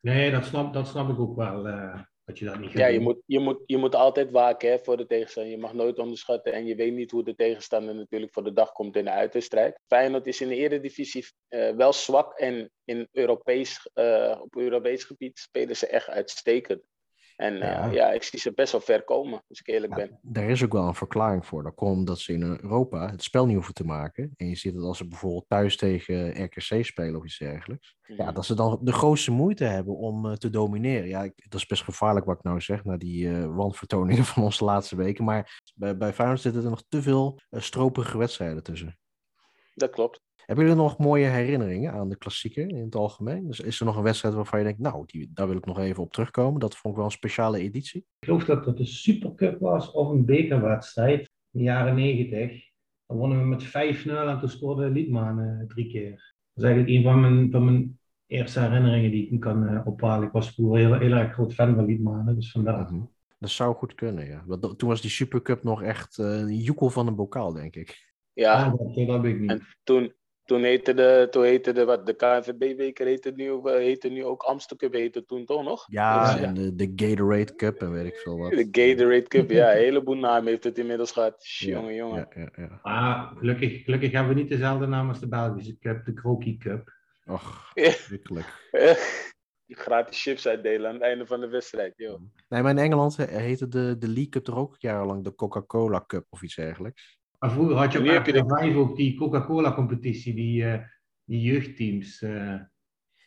Nee, 0.00 0.30
dat 0.30 0.44
snap, 0.44 0.72
dat 0.72 0.86
snap 0.88 1.08
ik 1.10 1.18
ook 1.18 1.36
wel. 1.36 1.68
eh, 1.68 2.00
dat 2.30 2.38
je 2.38 2.44
dat 2.44 2.58
niet 2.58 2.70
gaat 2.70 2.78
Ja, 2.78 2.86
je 2.86 2.94
doen. 2.94 3.02
moet, 3.02 3.22
je, 3.26 3.38
moet, 3.38 3.62
je 3.66 3.76
moet 3.76 3.94
altijd 3.94 4.30
waken 4.30 4.70
hè, 4.70 4.78
voor 4.78 4.96
de 4.96 5.06
tegenstander. 5.06 5.52
Je 5.52 5.58
mag 5.58 5.72
nooit 5.72 5.98
onderschatten. 5.98 6.52
En 6.52 6.66
je 6.66 6.74
weet 6.74 6.92
niet 6.92 7.10
hoe 7.10 7.24
de 7.24 7.34
tegenstander 7.34 7.94
natuurlijk 7.94 8.32
voor 8.32 8.44
de 8.44 8.52
dag 8.52 8.72
komt 8.72 8.96
in 8.96 9.04
de 9.04 9.10
uitwedstrijd. 9.10 9.80
Feyenoord 9.86 10.26
is 10.26 10.40
in 10.40 10.48
de 10.48 10.56
eredivisie 10.56 11.26
eh 11.48 11.76
wel 11.76 11.92
zwak. 11.92 12.38
En 12.38 12.70
in 12.84 13.08
Europees, 13.12 13.90
eh, 13.94 14.38
op 14.42 14.56
Europees 14.56 15.04
gebied 15.04 15.38
spelen 15.38 15.76
ze 15.76 15.86
echt 15.86 16.08
uitstekend. 16.08 16.82
En 17.40 17.54
eh, 17.54 17.60
Ja. 17.60 17.84
ja. 17.90 18.10
ik 18.12 18.22
zie 18.22 18.38
ze 18.38 18.52
best 18.52 18.72
wel 18.72 18.80
ver 18.80 19.02
komen, 19.04 19.42
als 19.48 19.60
ik 19.60 19.66
eerlijk 19.68 19.94
ben. 19.94 20.18
Daar 20.22 20.48
is 20.50 20.64
ook 20.64 20.72
wel 20.72 20.86
een 20.86 20.94
verklaring 20.94 21.46
voor. 21.46 21.62
Dat 21.62 21.74
komt 21.74 21.96
omdat 21.98 22.18
ze 22.18 22.32
in 22.32 22.42
Europa 22.42 23.10
het 23.10 23.22
spel 23.22 23.46
niet 23.46 23.54
hoeven 23.54 23.74
te 23.74 23.84
maken. 23.84 24.32
En 24.36 24.48
je 24.48 24.56
ziet 24.56 24.74
het 24.74 24.82
als 24.84 24.96
ze 24.98 25.06
bijvoorbeeld 25.08 25.44
thuis 25.48 25.76
tegen 25.76 26.42
RKC 26.44 26.84
spelen 26.84 27.16
of 27.16 27.24
iets 27.24 27.38
dergelijks. 27.38 27.96
Ja, 28.06 28.24
Mhm. 28.24 28.34
dat 28.34 28.44
ze 28.44 28.54
dan 28.54 28.78
de 28.82 28.92
grootste 28.92 29.30
moeite 29.30 29.64
hebben 29.64 29.96
om 29.96 30.26
eh, 30.26 30.32
te 30.32 30.50
domineren. 30.50 31.08
Ja, 31.08 31.22
ik- 31.22 31.46
dat 31.50 31.60
is 31.60 31.66
best 31.66 31.82
gevaarlijk 31.82 32.26
wat 32.26 32.36
ik 32.36 32.42
nou 32.42 32.60
zeg, 32.60 32.84
na 32.84 32.96
die 32.96 33.30
eh 33.30 33.54
wanvertoningen 33.56 34.24
van 34.34 34.42
onze 34.42 34.64
laatste 34.64 34.96
weken. 34.96 35.24
Maar 35.24 35.60
bij, 35.74 35.96
bij 35.96 36.12
Feyenoord 36.12 36.40
zitten 36.40 36.62
er 36.64 36.70
nog 36.70 36.82
te 36.88 37.02
veel 37.02 37.38
stropige 37.50 38.18
wedstrijden 38.18 38.62
tussen. 38.62 38.98
Dat 39.74 39.90
klopt. 39.90 40.20
Hebben 40.50 40.68
jullie 40.68 40.82
nog 40.82 40.98
mooie 40.98 41.26
herinneringen 41.26 41.92
aan 41.92 42.08
de 42.08 42.16
klassieker 42.16 42.68
in 42.68 42.84
het 42.84 42.94
algemeen? 42.94 43.46
Dus 43.46 43.60
is 43.60 43.80
er 43.80 43.86
nog 43.86 43.96
een 43.96 44.02
wedstrijd 44.02 44.34
waarvan 44.34 44.58
je 44.58 44.64
denkt, 44.64 44.80
nou, 44.80 45.02
die, 45.06 45.30
daar 45.34 45.48
wil 45.48 45.56
ik 45.56 45.64
nog 45.64 45.78
even 45.78 46.02
op 46.02 46.12
terugkomen. 46.12 46.60
Dat 46.60 46.76
vond 46.76 46.92
ik 46.94 46.96
wel 46.98 47.04
een 47.08 47.16
speciale 47.16 47.58
editie. 47.58 48.00
Ik 48.00 48.24
geloof 48.26 48.44
dat 48.44 48.66
het 48.66 48.78
een 48.78 48.86
Supercup 48.86 49.60
was 49.60 49.90
of 49.90 50.08
een 50.08 50.24
bekerwedstrijd 50.24 51.18
in 51.20 51.58
de 51.58 51.62
jaren 51.62 51.94
90. 51.94 52.68
Dan 53.06 53.16
wonnen 53.16 53.38
we 53.38 53.44
met 53.44 53.66
5-0 53.68 53.70
en 54.28 54.38
toen 54.38 54.48
scoorde 54.48 54.90
Liedman 54.90 55.40
eh, 55.40 55.66
drie 55.66 55.90
keer. 55.90 56.10
Dat 56.54 56.64
is 56.64 56.70
eigenlijk 56.70 56.96
een 56.96 57.02
van 57.02 57.20
mijn, 57.20 57.50
van 57.50 57.64
mijn 57.64 57.98
eerste 58.26 58.60
herinneringen 58.60 59.10
die 59.10 59.24
ik 59.24 59.30
me 59.30 59.38
kan 59.38 59.66
eh, 59.68 59.86
ophalen. 59.86 60.26
Ik 60.26 60.32
was 60.32 60.50
vroeger 60.54 60.78
heel, 60.78 60.98
heel 60.98 61.12
erg 61.12 61.32
groot 61.32 61.54
fan 61.54 61.74
van 61.74 61.84
Liedman, 61.86 62.34
dus 62.34 62.50
vandaar. 62.50 62.92
Mhm. 62.92 63.02
Dat 63.38 63.50
zou 63.50 63.74
goed 63.74 63.94
kunnen, 63.94 64.26
ja. 64.26 64.42
Want 64.46 64.62
dat- 64.62 64.78
toen 64.78 64.88
was 64.88 65.00
die 65.00 65.10
Supercup 65.10 65.62
nog 65.62 65.82
echt 65.82 66.18
eh, 66.18 66.26
een 66.38 66.56
joekel 66.58 66.90
van 66.90 67.06
een 67.06 67.14
bokaal, 67.16 67.52
denk 67.52 67.76
ik. 67.76 68.08
Ja, 68.32 68.52
Ah, 68.64 68.70
dat, 68.78 68.94
dat 68.94 69.06
heb 69.08 69.24
ik 69.24 69.40
niet. 69.40 69.50
En 69.50 69.62
toen, 69.82 70.12
toen 70.50 70.62
heette 70.62 70.94
de, 70.94 71.26
toen 71.30 71.42
heette 71.44 71.72
de, 71.72 71.84
wat, 71.84 72.06
de 72.06 72.14
KNVB-beker 72.14 73.06
heette 73.06 73.30
nu, 73.36 73.50
ook- 73.50 73.68
heette 73.68 74.08
nu 74.08 74.24
ook 74.24 74.42
Amstel 74.42 74.76
Cup, 74.76 74.92
heette 74.92 75.24
toen 75.24 75.44
toch 75.44 75.62
nog? 75.64 75.84
Ja, 75.90 76.32
Dus, 76.32 76.42
en 76.42 76.54
de, 76.54 76.74
de 76.74 76.92
Gatorade 76.96 77.54
Cup 77.54 77.80
en 77.80 77.92
weet 77.92 78.06
ik 78.06 78.16
veel 78.16 78.38
wat. 78.38 78.50
De 78.50 78.68
Gatorade 78.70 79.22
Cup, 79.28 79.50
ja, 79.50 79.70
een 79.72 79.76
heleboel 79.78 80.14
namen 80.16 80.46
heeft 80.48 80.64
het 80.64 80.78
inmiddels 80.78 81.12
gehad. 81.12 81.46
Ja, 81.48 81.68
Jongen, 81.70 81.94
jongen. 81.94 82.28
Ja, 82.34 82.40
ja, 82.42 82.48
ja. 82.56 82.80
Maar 82.82 83.32
gelukkig, 83.36 83.84
gelukkig 83.84 84.12
hebben 84.12 84.34
we 84.34 84.40
niet 84.40 84.48
dezelfde 84.50 84.86
naam 84.86 85.08
als 85.08 85.20
de 85.20 85.28
Belgische 85.28 85.78
Cup, 85.78 86.04
de 86.04 86.12
Croquis 86.14 86.56
Cup. 86.58 86.92
Och, 87.26 87.70
Ja. 87.74 87.90
schrikkelijk. 87.90 88.46
Die 89.66 89.76
gratis 89.78 90.22
chips 90.22 90.46
uitdelen 90.46 90.88
aan 90.88 90.94
het 90.94 91.02
einde 91.02 91.26
van 91.26 91.40
de 91.40 91.48
wedstrijd, 91.48 91.92
joh. 91.96 92.20
Nee, 92.48 92.62
maar 92.62 92.70
in 92.70 92.78
Engeland 92.78 93.16
he- 93.16 93.24
heette 93.38 93.68
de, 93.68 93.96
de 93.98 94.06
League 94.06 94.28
Cup 94.28 94.46
er 94.46 94.56
ook 94.56 94.76
jarenlang 94.78 95.24
de 95.24 95.34
Coca-Cola 95.34 96.04
Cup 96.06 96.26
of 96.30 96.42
iets 96.42 96.54
dergelijks. 96.54 97.18
Maar 97.40 97.50
vroeger 97.50 97.76
had 97.76 97.92
je 97.92 97.98
op 97.98 98.04
Nu 98.04 98.10
heb 98.10 98.26
je 98.26 98.32
de- 98.32 98.38
RTL 98.38 98.54
5 98.54 98.74
ook 98.76 98.96
die 98.96 99.16
Coca-Cola-competitie, 99.18 100.34
die, 100.34 100.64
eh, 100.64 100.78
die 101.24 101.40
jeugdteams. 101.40 102.22
eh. 102.22 102.54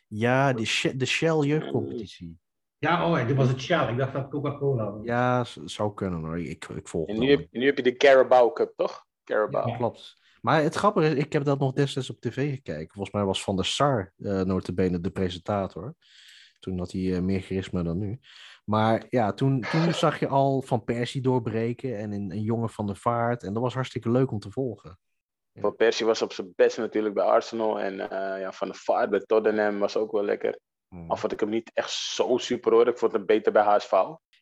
Ja, 0.06 0.52
de, 0.52 0.64
Sh- 0.64 0.92
de 0.96 1.06
Shell 1.06 1.36
jeugdcompetitie. 1.38 2.38
Ja, 2.78 3.06
oh, 3.10 3.26
dit 3.26 3.36
was 3.36 3.48
het 3.48 3.60
Shell. 3.60 3.88
Ik 3.90 3.96
dacht 3.98 4.12
dat 4.12 4.22
het 4.22 4.30
Coca-Cola 4.30 4.90
was. 4.92 5.04
Ja, 5.04 5.44
zou 5.64 5.94
kunnen 5.94 6.20
hoor. 6.20 6.38
Ik, 6.38 6.64
ik 6.68 6.88
volg 6.88 7.08
En 7.08 7.14
het 7.14 7.22
nu 7.24 7.30
heb, 7.30 7.46
nu 7.50 7.64
heb 7.64 7.76
je 7.76 7.82
de 7.82 7.96
Carabao 7.96 8.52
Cup, 8.52 8.72
toch? 8.76 9.06
Carabao. 9.24 9.68
Ja. 9.68 9.76
Klopt. 9.76 10.22
Maar 10.40 10.62
het 10.62 10.74
grappige 10.74 11.08
is, 11.16 11.24
ik 11.24 11.32
heb 11.32 11.44
dat 11.44 11.58
nog 11.58 11.72
destijds 11.72 12.10
op 12.10 12.20
tv 12.20 12.54
gekeken. 12.54 12.92
Volgens 12.94 13.14
mij 13.14 13.24
was 13.24 13.42
Van 13.42 13.56
der 13.56 13.64
Sar 13.64 14.12
uh, 14.18 14.40
notabene 14.42 15.00
de 15.00 15.10
presentator. 15.10 15.94
Toen 16.58 16.78
had 16.78 16.92
hij 16.92 17.14
eh, 17.14 17.20
meer 17.20 17.40
charisma 17.40 17.82
dan 17.82 17.98
nu. 17.98 18.18
Maar 18.64 19.06
ja, 19.08 19.32
toen, 19.32 19.60
toen 19.70 19.92
zag 19.92 20.20
je 20.20 20.28
al 20.28 20.62
Van 20.62 20.84
Persie 20.84 21.22
doorbreken 21.22 21.98
en 21.98 22.12
een, 22.12 22.30
een 22.30 22.42
jongen 22.42 22.70
van 22.70 22.86
de 22.86 22.94
vaart. 22.94 23.42
En 23.42 23.52
dat 23.52 23.62
was 23.62 23.74
hartstikke 23.74 24.10
leuk 24.10 24.30
om 24.30 24.38
te 24.38 24.50
volgen. 24.50 24.98
Van 25.60 25.76
Persie 25.76 26.06
was 26.06 26.22
op 26.22 26.32
zijn 26.32 26.52
best 26.56 26.78
natuurlijk 26.78 27.14
bij 27.14 27.24
Arsenal. 27.24 27.80
En 27.80 28.10
eh, 28.10 28.40
ja, 28.40 28.52
Van 28.52 28.68
de 28.68 28.74
Vaart 28.74 29.10
bij 29.10 29.20
Tottenham 29.20 29.78
was 29.78 29.96
ook 29.96 30.12
wel 30.12 30.24
lekker. 30.24 30.58
Hmm. 30.88 31.10
Al 31.10 31.16
vond 31.16 31.32
ik 31.32 31.40
hem 31.40 31.48
niet 31.48 31.70
echt 31.74 31.90
zo 31.90 32.38
super 32.38 32.72
hoor. 32.72 32.88
Ik 32.88 32.98
vond 32.98 33.12
hem 33.12 33.26
beter 33.26 33.52
bij 33.52 33.62
HSV. 33.62 33.92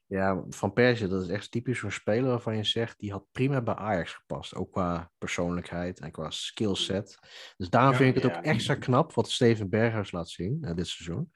Ja, 0.06 0.44
Van 0.48 0.72
Persie, 0.72 1.08
dat 1.08 1.22
is 1.22 1.28
echt 1.28 1.50
typisch 1.50 1.78
zo'n 1.78 1.90
speler 1.90 2.30
waarvan 2.30 2.56
je 2.56 2.64
zegt, 2.64 2.98
die 2.98 3.12
had 3.12 3.26
prima 3.32 3.62
bij 3.62 3.74
Ajax 3.74 4.12
gepast. 4.12 4.54
Ook 4.54 4.72
qua 4.72 5.10
persoonlijkheid 5.18 6.00
en 6.00 6.10
qua 6.10 6.30
skillset. 6.30 7.18
Dus 7.56 7.70
daarom 7.70 7.90
Ja, 7.90 7.96
vind 7.96 8.16
ik 8.16 8.22
het 8.22 8.32
ja. 8.32 8.38
ook 8.38 8.44
extra 8.44 8.74
knap 8.74 9.12
wat 9.12 9.30
Steven 9.30 9.70
Berghuis 9.70 10.12
laat 10.12 10.28
zien 10.28 10.58
uh, 10.60 10.74
dit 10.74 10.86
seizoen. 10.86 11.30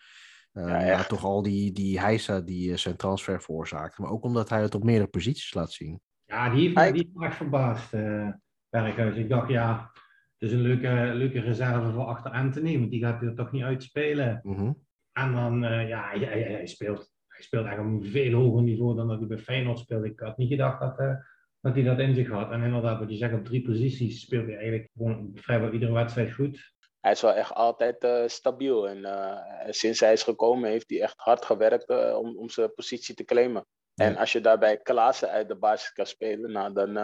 Uh, 0.57 0.87
Ja, 0.87 1.03
toch 1.03 1.25
al 1.25 1.43
die, 1.43 1.73
die 1.73 2.01
heisa 2.01 2.41
die 2.41 2.71
uh, 2.71 2.77
zijn 2.77 2.97
transfer 2.97 3.43
veroorzaakte. 3.43 4.03
Maar 4.03 4.11
ook 4.11 4.25
omdat 4.25 4.49
hij 4.49 4.63
het 4.63 4.75
op 4.75 4.85
meerdere 4.85 5.11
posities 5.11 5.55
laat 5.55 5.73
zien. 5.73 6.01
Ja, 6.25 6.51
die 6.51 6.63
heeft, 6.63 6.75
Hij- 6.75 6.87
me- 6.87 6.93
die 6.93 7.03
heeft 7.05 7.17
me 7.17 7.27
echt 7.27 7.37
verbaasd. 7.37 7.93
eh. 7.95 8.29
Berghuis. 8.69 9.17
Ik 9.17 9.29
dacht, 9.29 9.49
ja, 9.49 9.91
het 10.39 10.49
is 10.49 10.53
een 10.53 10.61
leuke, 10.61 11.11
leuke 11.15 11.41
reserve 11.41 11.93
voor 11.93 12.05
achter 12.05 12.31
Anthony, 12.31 12.79
want 12.79 12.91
die 12.91 13.01
gaat 13.01 13.23
er 13.23 13.35
toch 13.35 13.53
niet 13.53 13.63
uitspelen. 13.63 14.41
Mhm. 14.43 14.73
En 15.13 15.33
dan, 15.33 15.65
eh, 15.65 15.89
ja, 15.89 16.09
hij, 16.11 16.19
hij, 16.19 16.41
hij 16.43 16.67
speelt, 16.67 17.13
hij 17.29 17.43
speelt 17.43 17.67
echt 17.67 17.79
op 17.79 17.85
een 17.85 18.05
veel 18.05 18.33
hoger 18.41 18.63
niveau 18.63 18.97
dan 18.97 19.09
dat 19.09 19.19
hij 19.19 19.27
bij 19.27 19.39
Feyenoord 19.39 19.79
speelde. 19.79 20.07
Ik 20.11 20.21
had 20.21 20.37
niet 20.37 20.49
gedacht 20.49 20.81
dat, 20.81 20.99
eh, 20.99 21.15
dat 21.61 21.75
hij 21.75 21.83
dat 21.85 21.99
in 21.99 22.15
zich 22.15 22.29
had. 22.29 22.51
En 22.51 22.63
inderdaad, 22.63 22.99
wat 22.99 23.11
je 23.11 23.17
zegt, 23.17 23.35
op 23.35 23.45
drie 23.45 23.63
posities 23.63 24.21
speelt 24.21 24.47
hij 24.47 24.55
eigenlijk 24.57 24.91
gewoon 24.97 25.31
vrijwel 25.35 25.73
iedere 25.73 25.93
wedstrijd 25.93 26.33
goed. 26.35 26.75
Hij 27.07 27.15
is 27.15 27.21
wel 27.21 27.35
echt 27.35 27.55
altijd 27.55 28.05
eh, 28.05 28.23
stabiel. 28.27 28.89
En 28.89 29.05
eh, 29.05 29.67
sinds 29.71 30.01
hij 30.01 30.13
is 30.13 30.23
gekomen 30.23 30.71
heeft 30.71 30.91
hij 30.91 31.03
echt 31.03 31.15
hard 31.17 31.45
gewerkt 31.45 31.89
eh, 31.89 32.17
om, 32.19 32.37
om 32.37 32.51
zijn 32.51 32.75
positie 32.75 33.15
te 33.15 33.25
claimen. 33.25 33.67
En 33.95 34.17
als 34.17 34.33
je 34.33 34.41
daarbij 34.41 34.77
Klaassen 34.77 35.31
uit 35.31 35.49
de 35.49 35.57
basis 35.57 35.93
kan 35.93 36.07
spelen, 36.07 36.53
nou, 36.53 36.73
dan, 36.73 36.95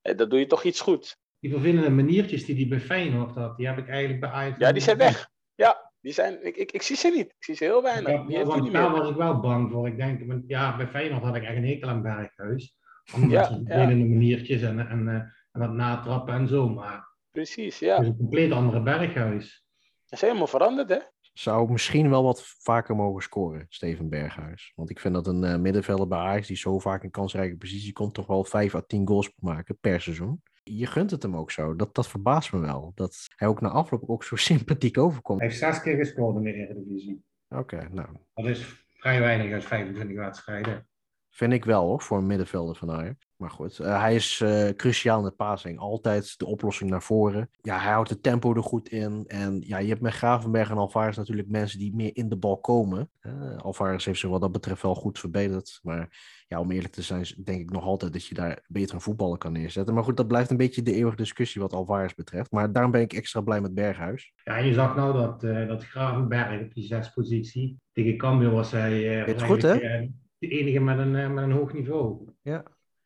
dan 0.00 0.28
doe 0.28 0.38
je 0.38 0.46
toch 0.46 0.62
iets 0.62 0.80
goed. 0.80 1.16
Die 1.38 1.50
vervelende 1.50 1.90
maniertjes 1.90 2.44
die 2.44 2.56
hij 2.56 2.68
bij 2.68 2.80
Feyenoord 2.80 3.34
had, 3.34 3.56
die 3.56 3.66
heb 3.66 3.78
ik 3.78 3.88
eigenlijk 3.88 4.20
bij 4.20 4.30
Ajax... 4.30 4.58
Ja, 4.58 4.72
die 4.72 4.82
zijn 4.82 4.98
weg. 4.98 5.28
Ja, 5.54 5.92
die 6.00 6.12
zijn, 6.12 6.46
ik, 6.46 6.56
ik, 6.56 6.72
ik 6.72 6.82
zie 6.82 6.96
ze 6.96 7.08
niet. 7.08 7.26
Ik 7.26 7.44
zie 7.44 7.54
ze 7.54 7.64
heel 7.64 7.82
weinig. 7.82 8.12
Ja, 8.12 8.24
Die 8.24 8.36
heeft 8.36 8.38
hij 8.38 8.44
want 8.46 8.62
niet 8.62 8.72
daar 8.72 8.90
meer. 8.90 9.00
was 9.00 9.10
ik 9.10 9.16
wel 9.16 9.40
bang 9.40 9.70
voor. 9.70 9.86
Ik 9.86 9.96
denk, 9.96 10.26
want 10.26 10.44
ja, 10.46 10.76
bij 10.76 10.88
Feyenoord 10.88 11.22
had 11.22 11.36
ik 11.36 11.42
echt 11.42 11.56
een 11.56 11.66
hekel 11.66 11.88
aan 11.88 12.02
Berghuis. 12.02 12.74
Omdat 13.14 13.30
Ja, 13.30 13.40
ja. 13.40 13.48
vervelende 13.64 14.04
maniertjes 14.04 14.62
en, 14.62 14.78
en, 14.88 15.08
eh, 15.08 15.14
en 15.52 15.60
dat 15.60 15.70
natrappen 15.70 16.34
en 16.34 16.48
zo. 16.48 16.68
Maar 16.68 17.11
Precies, 17.32 17.78
het 17.78 17.88
ja. 17.88 18.00
is 18.00 18.06
een 18.06 18.16
compleet 18.16 18.52
andere 18.52 18.82
Berghuis. 18.82 19.64
Dat 20.04 20.12
is 20.12 20.20
helemaal 20.20 20.46
veranderd, 20.46 20.88
hè? 20.88 20.98
Zou 21.32 21.70
misschien 21.70 22.10
wel 22.10 22.22
wat 22.22 22.42
vaker 22.46 22.96
mogen 22.96 23.22
scoren, 23.22 23.66
Steven 23.68 24.08
Berghuis. 24.08 24.72
Want 24.74 24.90
ik 24.90 25.00
vind 25.00 25.14
dat 25.14 25.26
een 25.26 25.44
eh, 25.44 25.58
middenvelder 25.58 26.08
bij 26.08 26.18
Ajax 26.18 26.46
die 26.46 26.56
zo 26.56 26.78
vaak 26.78 27.02
in 27.02 27.10
kansrijke 27.10 27.56
positie 27.56 27.92
komt, 27.92 28.14
toch 28.14 28.26
wel 28.26 28.44
5 28.44 28.74
à 28.74 28.80
10 28.80 29.06
goals 29.08 29.26
moet 29.26 29.54
maken 29.54 29.78
per 29.80 30.00
seizoen. 30.00 30.42
Je 30.62 30.86
gunt 30.86 31.10
het 31.10 31.22
hem 31.22 31.36
ook 31.36 31.50
zo. 31.50 31.76
Dat, 31.76 31.94
dat 31.94 32.08
verbaast 32.08 32.52
me 32.52 32.58
wel. 32.58 32.92
Dat 32.94 33.26
hij 33.36 33.48
ook 33.48 33.60
na 33.60 33.68
afloop 33.68 34.08
ook 34.10 34.24
zo 34.24 34.36
sympathiek 34.50 34.98
overkomt. 34.98 35.38
Hij 35.38 35.48
heeft 35.48 35.60
zes 35.60 35.80
keer 35.80 35.96
gescoord 35.96 36.36
in 36.36 36.42
de 36.42 36.52
Eredivisie. 36.52 37.24
Oké, 37.48 37.88
nou. 37.90 38.08
Dat 38.34 38.46
is 38.46 38.86
vrij 38.96 39.20
weinig 39.20 39.52
uit 39.52 39.64
25 39.64 40.16
wedstrijden. 40.16 40.86
Vind 41.30 41.52
ik 41.52 41.64
wel 41.64 41.84
hoor, 41.84 42.02
voor 42.02 42.18
een 42.18 42.26
middenvelder 42.26 42.76
van 42.76 42.90
Ajax. 42.90 43.28
Maar 43.42 43.50
goed, 43.50 43.78
eh, 43.78 44.00
hij 44.00 44.14
is 44.14 44.40
eh, 44.40 44.68
cruciaal 44.68 45.18
in 45.18 45.24
het 45.24 45.36
passing. 45.36 45.78
Altijd 45.78 46.38
de 46.38 46.46
oplossing 46.46 46.90
naar 46.90 47.02
voren. 47.02 47.50
Ja, 47.62 47.78
hij 47.78 47.92
houdt 47.92 48.10
het 48.10 48.22
tempo 48.22 48.54
er 48.54 48.62
goed 48.62 48.88
in. 48.88 49.24
En 49.26 49.62
ja, 49.66 49.78
je 49.78 49.88
hebt 49.88 50.00
met 50.00 50.12
Gravenberg 50.12 50.70
en 50.70 50.76
Alvarez 50.76 51.16
natuurlijk 51.16 51.48
mensen 51.48 51.78
die 51.78 51.94
meer 51.94 52.10
in 52.16 52.28
de 52.28 52.36
bal 52.36 52.58
komen. 52.58 53.10
Eh, 53.20 53.56
Alvarez 53.56 54.04
heeft 54.04 54.18
zich 54.18 54.30
wat 54.30 54.40
dat 54.40 54.52
betreft 54.52 54.82
wel 54.82 54.94
goed 54.94 55.18
verbeterd. 55.18 55.80
Maar 55.82 56.08
ja, 56.48 56.60
om 56.60 56.70
eerlijk 56.70 56.94
te 56.94 57.02
zijn, 57.02 57.26
denk 57.44 57.60
ik 57.60 57.70
nog 57.70 57.84
altijd 57.84 58.12
dat 58.12 58.26
je 58.26 58.34
daar 58.34 58.64
beter 58.66 58.94
een 58.94 59.00
voetballer 59.00 59.38
kan 59.38 59.52
neerzetten. 59.52 59.94
Maar 59.94 60.04
goed, 60.04 60.16
dat 60.16 60.28
blijft 60.28 60.50
een 60.50 60.56
beetje 60.56 60.82
de 60.82 60.94
eeuwige 60.94 61.16
discussie 61.16 61.60
wat 61.60 61.72
Alvarez 61.72 62.14
betreft. 62.14 62.50
Maar 62.50 62.72
daarom 62.72 62.90
ben 62.90 63.00
ik 63.00 63.12
extra 63.12 63.40
blij 63.40 63.60
met 63.60 63.74
Berghuis. 63.74 64.32
Ja, 64.44 64.56
je 64.56 64.72
zag 64.72 64.96
nou 64.96 65.12
dat, 65.12 65.40
dat 65.68 65.84
Gravenberg 65.84 66.60
op 66.60 66.74
die 66.74 66.84
zespositie 66.84 67.78
tegen 67.92 68.16
Cambuur 68.16 68.50
was 68.50 68.70
hij 68.70 69.02
Het 69.02 69.42
goed, 69.42 69.62
hè? 69.62 70.08
de 70.38 70.48
enige 70.48 70.80
met 70.80 70.98
een, 70.98 71.34
met 71.34 71.44
een 71.44 71.52
hoog 71.52 71.72
niveau. 71.72 72.28
Ja. 72.42 72.64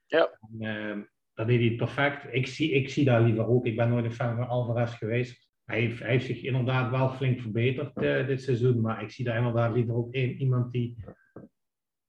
En, 0.09 0.29
eh, 0.59 0.97
dat 1.35 1.47
deed 1.47 1.61
hij 1.61 1.77
perfect. 1.77 2.27
Ik 2.35 2.47
zie, 2.47 2.71
ik 2.71 2.89
zie 2.89 3.05
daar 3.05 3.23
liever 3.23 3.47
ook. 3.47 3.67
Ik 3.67 3.77
ben 3.77 3.89
nooit 3.89 4.05
een 4.05 4.13
fan 4.13 4.37
van 4.37 4.49
Alvarez 4.49 4.99
geweest. 4.99 5.49
Hij 5.65 5.81
heeft, 5.81 5.99
hij 5.99 6.11
heeft 6.11 6.27
zich 6.27 6.43
inderdaad 6.43 6.91
wel 6.91 7.09
flink 7.09 7.41
verbeterd 7.41 7.97
eh, 7.97 8.27
dit 8.27 8.43
seizoen. 8.43 8.81
Maar 8.81 9.03
ik 9.03 9.11
zie 9.11 9.25
daar 9.25 9.37
inderdaad 9.37 9.75
liever 9.75 9.95
ook 9.95 10.13
één, 10.13 10.31
iemand 10.31 10.73
die, 10.73 10.97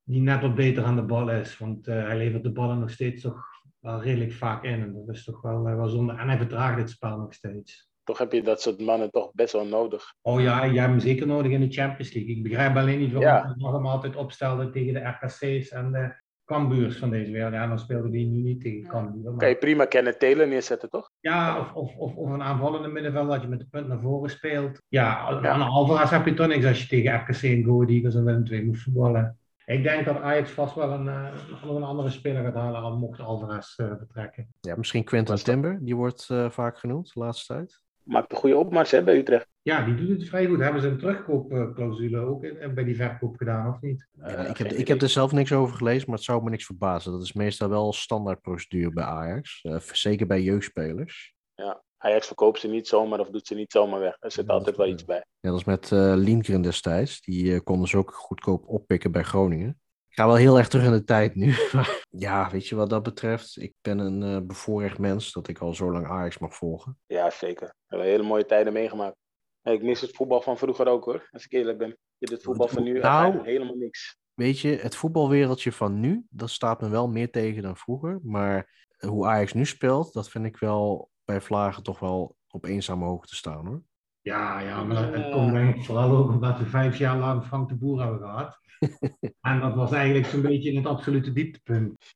die 0.04 0.22
net 0.22 0.42
wat 0.42 0.56
beter 0.56 0.84
aan 0.84 0.96
de 0.96 1.02
bal 1.04 1.32
is. 1.32 1.58
Want 1.58 1.88
eh, 1.88 2.06
hij 2.06 2.18
levert 2.18 2.44
de 2.44 2.52
ballen 2.52 2.80
nog 2.80 2.90
steeds 2.90 3.22
toch 3.22 3.46
wel 3.80 4.02
redelijk 4.02 4.32
vaak 4.34 4.64
in. 4.64 4.82
En 4.82 4.94
dat 4.94 5.16
is 5.16 5.24
toch 5.24 5.42
wel, 5.42 5.68
eh, 5.68 5.76
wel 5.76 5.88
zonde. 5.88 6.14
En 6.14 6.28
hij 6.28 6.38
vertraagt 6.38 6.78
dit 6.78 6.90
spel 6.90 7.18
nog 7.18 7.34
steeds. 7.34 7.90
Toch 8.04 8.18
heb 8.18 8.32
je 8.32 8.42
dat 8.42 8.62
soort 8.62 8.82
mannen 8.82 9.12
toch 9.12 9.32
best 9.34 9.54
wel 9.54 9.66
nodig. 9.66 10.14
Oh 10.22 10.42
ja, 10.42 10.66
jij 10.66 10.82
hebt 10.82 10.92
hem 10.92 11.00
zeker 11.00 11.28
nodig 11.28 11.52
in 11.52 11.60
de 11.60 11.72
Champions 11.74 12.14
League. 12.14 12.36
Ik 12.36 12.44
begrijp 12.44 12.76
alleen 12.76 13.00
niet 13.00 13.12
waarom 13.12 13.32
Ja. 13.32 13.46
hij 13.46 13.54
nog 13.58 13.74
hem 13.74 13.88
altijd 13.88 14.16
opstelde 14.16 14.70
tegen 14.70 14.94
de 14.94 15.00
RKC's 15.00 15.70
en 15.70 15.92
de 15.92 16.26
Cambuurs 16.48 16.98
van 16.98 17.10
deze 17.10 17.32
wereld. 17.32 17.54
Ja, 17.54 17.68
dan 17.68 17.80
speelde 17.80 18.10
hij 18.10 18.24
nu 18.26 18.42
niet 18.42 18.62
tegen 18.62 18.90
Cambuur. 18.90 19.24
maar- 19.24 19.38
Kan 19.38 19.50
je 19.50 19.56
prima 19.56 19.86
Kenneth 19.86 20.20
Taylor 20.20 20.48
neerzetten, 20.48 20.90
toch? 20.90 21.12
Ja, 21.20 21.60
of, 21.60 21.74
of, 21.74 21.96
of, 21.96 22.16
of 22.16 22.30
een 22.30 22.44
aanvallende 22.44 22.88
middenveld 22.88 23.30
dat 23.30 23.42
je 23.42 23.48
met 23.48 23.60
de 23.60 23.68
punt 23.72 23.88
naar 23.88 24.00
voren 24.00 24.30
speelt. 24.30 24.82
Ja, 24.88 25.30
Ja. 25.42 25.50
aan 25.50 25.62
Alvarez 25.62 26.10
heb 26.10 26.26
je 26.26 26.34
toch 26.34 26.48
niks 26.48 26.66
als 26.66 26.82
je 26.82 26.88
tegen 26.88 27.16
RKC 27.16 27.42
en 27.44 27.64
Go 27.64 27.84
Eagles 27.86 28.16
en 28.16 28.24
Willem 28.26 28.46
II 28.46 28.66
moet 28.66 28.80
voetballen. 28.82 29.38
Ik 29.66 29.84
denk 29.84 30.06
dat 30.06 30.22
Ajax 30.22 30.52
vast 30.52 30.76
wel 30.76 30.92
een, 30.92 31.08
eh, 31.08 31.34
nog 31.64 31.76
een 31.76 31.84
andere 31.84 32.10
speler 32.10 32.44
gaat 32.44 32.54
halen, 32.54 32.82
al 32.82 32.98
mocht 32.98 33.20
Alvarez 33.20 33.78
eh, 33.80 33.88
vertrekken. 33.98 34.48
Ja, 34.60 34.76
misschien 34.76 35.04
Quentin 35.04 35.36
Timber, 35.36 35.78
die 35.82 35.96
wordt 35.96 36.28
eh, 36.30 36.50
vaak 36.50 36.78
genoemd 36.78 37.14
de 37.14 37.20
laatste 37.20 37.54
tijd. 37.54 37.82
Maakt 38.08 38.32
een 38.32 38.38
goede 38.38 38.58
opmars 38.58 38.92
hè, 38.92 39.04
bij 39.04 39.18
Utrecht. 39.18 39.48
Ja, 39.62 39.86
die 39.86 39.96
doet 39.96 40.10
het 40.10 40.28
vrij 40.28 40.48
goed. 40.48 40.60
Hebben 40.60 40.82
ze 40.82 40.88
een 40.88 40.98
terugkoopclausule 40.98 42.20
ook 42.20 42.44
in, 42.44 42.60
in- 42.62 42.74
bij 42.74 42.84
die 42.84 42.96
verkoop 42.96 43.36
gedaan, 43.38 43.74
of 43.74 43.82
niet? 43.82 44.08
Ja, 44.12 44.24
Eh, 44.26 44.50
ik, 44.50 44.58
heb, 44.58 44.68
ik 44.72 44.88
heb 44.88 45.02
er 45.02 45.10
zelf 45.10 45.32
niks 45.32 45.52
over 45.52 45.76
gelezen, 45.76 46.08
maar 46.08 46.16
het 46.16 46.26
zou 46.26 46.44
me 46.44 46.50
niks 46.50 46.66
verbazen. 46.66 47.12
Dat 47.12 47.22
is 47.22 47.34
meestal 47.34 47.70
wel 47.70 47.94
standaardprocedure 47.94 48.92
bij 48.92 49.04
Ajax. 49.04 49.60
eh, 49.64 49.80
zeker 49.80 50.28
bij 50.28 50.42
jeugdspelers. 50.42 51.34
Ja. 51.56 51.82
Ajax 51.98 52.28
verkoopt 52.28 52.60
ze 52.60 52.68
niet 52.68 52.88
zomaar 52.88 53.20
of 53.20 53.30
doet 53.30 53.48
ze 53.48 53.56
niet 53.56 53.72
zomaar 53.72 54.00
weg. 54.00 54.18
Er 54.20 54.32
zit 54.32 54.46
Ja, 54.48 54.54
altijd 54.54 54.78
wel 54.78 54.86
dat- 54.86 54.96
iets 54.96 55.06
bij. 55.06 55.26
Net 55.42 55.54
als 55.54 55.64
met 55.64 55.92
eh 55.92 56.14
Lindgren 56.16 56.62
destijds. 56.62 57.22
Die 57.22 57.54
eh, 57.54 57.60
konden 57.64 57.88
ze 57.88 57.98
ook 57.98 58.14
goedkoop 58.14 58.68
oppikken 58.68 59.12
bij 59.12 59.24
Groningen. 59.24 59.80
Ik 60.18 60.24
ga 60.24 60.30
wel 60.30 60.40
heel 60.40 60.58
erg 60.58 60.68
terug 60.68 60.86
in 60.86 60.92
de 60.92 61.04
tijd 61.04 61.36
nu. 61.36 61.54
Ja, 62.10 62.50
weet 62.52 62.68
je 62.68 62.76
wat 62.76 62.90
dat 62.90 63.04
betreft? 63.04 63.62
Ik 63.62 63.74
ben 63.82 64.00
een 64.00 64.24
eh, 64.24 64.46
bevoorrecht 64.46 64.98
mens 64.98 65.32
dat 65.32 65.48
ik 65.48 65.60
al 65.60 65.74
zo 65.74 65.92
lang 65.92 66.08
Ajax 66.08 66.38
mag 66.38 66.56
volgen. 66.56 66.98
Ja, 67.06 67.30
zeker. 67.30 67.68
We 67.68 67.74
hebben 67.88 68.08
hele 68.08 68.24
mooie 68.24 68.46
tijden 68.46 68.74
meegemaakt. 68.74 69.16
Ik 69.64 69.82
mis 69.82 70.02
het 70.02 70.16
voetbal 70.16 70.42
van 70.42 70.58
vroeger 70.58 70.88
ook 70.88 71.06
hoor, 71.06 71.28
als 71.32 71.46
ik 71.46 71.52
eerlijk 71.52 71.78
ben. 71.78 71.98
Het 72.20 72.44
voetbal 72.44 72.68
van 72.68 72.84
nu 72.84 73.00
Nou, 73.00 73.44
helemaal 73.44 73.76
niks. 73.76 74.18
Weet 74.34 74.60
je, 74.60 74.70
het 74.76 74.96
voetbalwereldje 74.96 75.72
van 75.72 76.00
nu, 76.00 76.26
dat 76.30 76.50
staat 76.50 76.82
me 76.82 76.90
wel 76.90 77.08
meer 77.08 77.32
tegen 77.32 77.64
dan 77.64 77.78
vroeger. 77.78 78.20
Maar 78.24 78.88
hoe 78.98 79.26
Ajax 79.26 79.54
nu 79.54 79.66
speelt, 79.66 80.14
dat 80.14 80.30
vind 80.30 80.46
ik 80.46 80.58
wel 80.58 81.10
bij 81.26 81.42
Vlagen 81.42 81.84
toch 81.84 82.00
wel 82.00 82.36
op 82.48 82.66
eenzame 82.66 83.06
hoogte 83.06 83.36
staan 83.36 83.68
hoor. 83.68 83.82
Ja, 84.22 84.60
ja, 84.60 84.84
maar 84.84 85.14
het 85.14 85.32
komt 85.32 85.54
denk 85.54 85.76
ik 85.76 85.84
vooral 85.86 86.18
ook 86.18 86.30
omdat 86.30 86.60
we 86.60 86.66
vijf 86.66 86.98
jaar 86.98 87.18
lang 87.18 87.44
Frank 87.46 87.70
de 87.70 87.76
Boer 87.76 88.02
hebben 88.02 88.20
gehad. 88.20 88.60
en 89.42 89.60
dat 89.60 89.76
was 89.76 89.92
eigenlijk 89.92 90.26
zo'n 90.26 90.42
beetje 90.42 90.70
in 90.70 90.76
het 90.78 90.86
absolute 90.86 91.34
dieptepunt. 91.34 92.12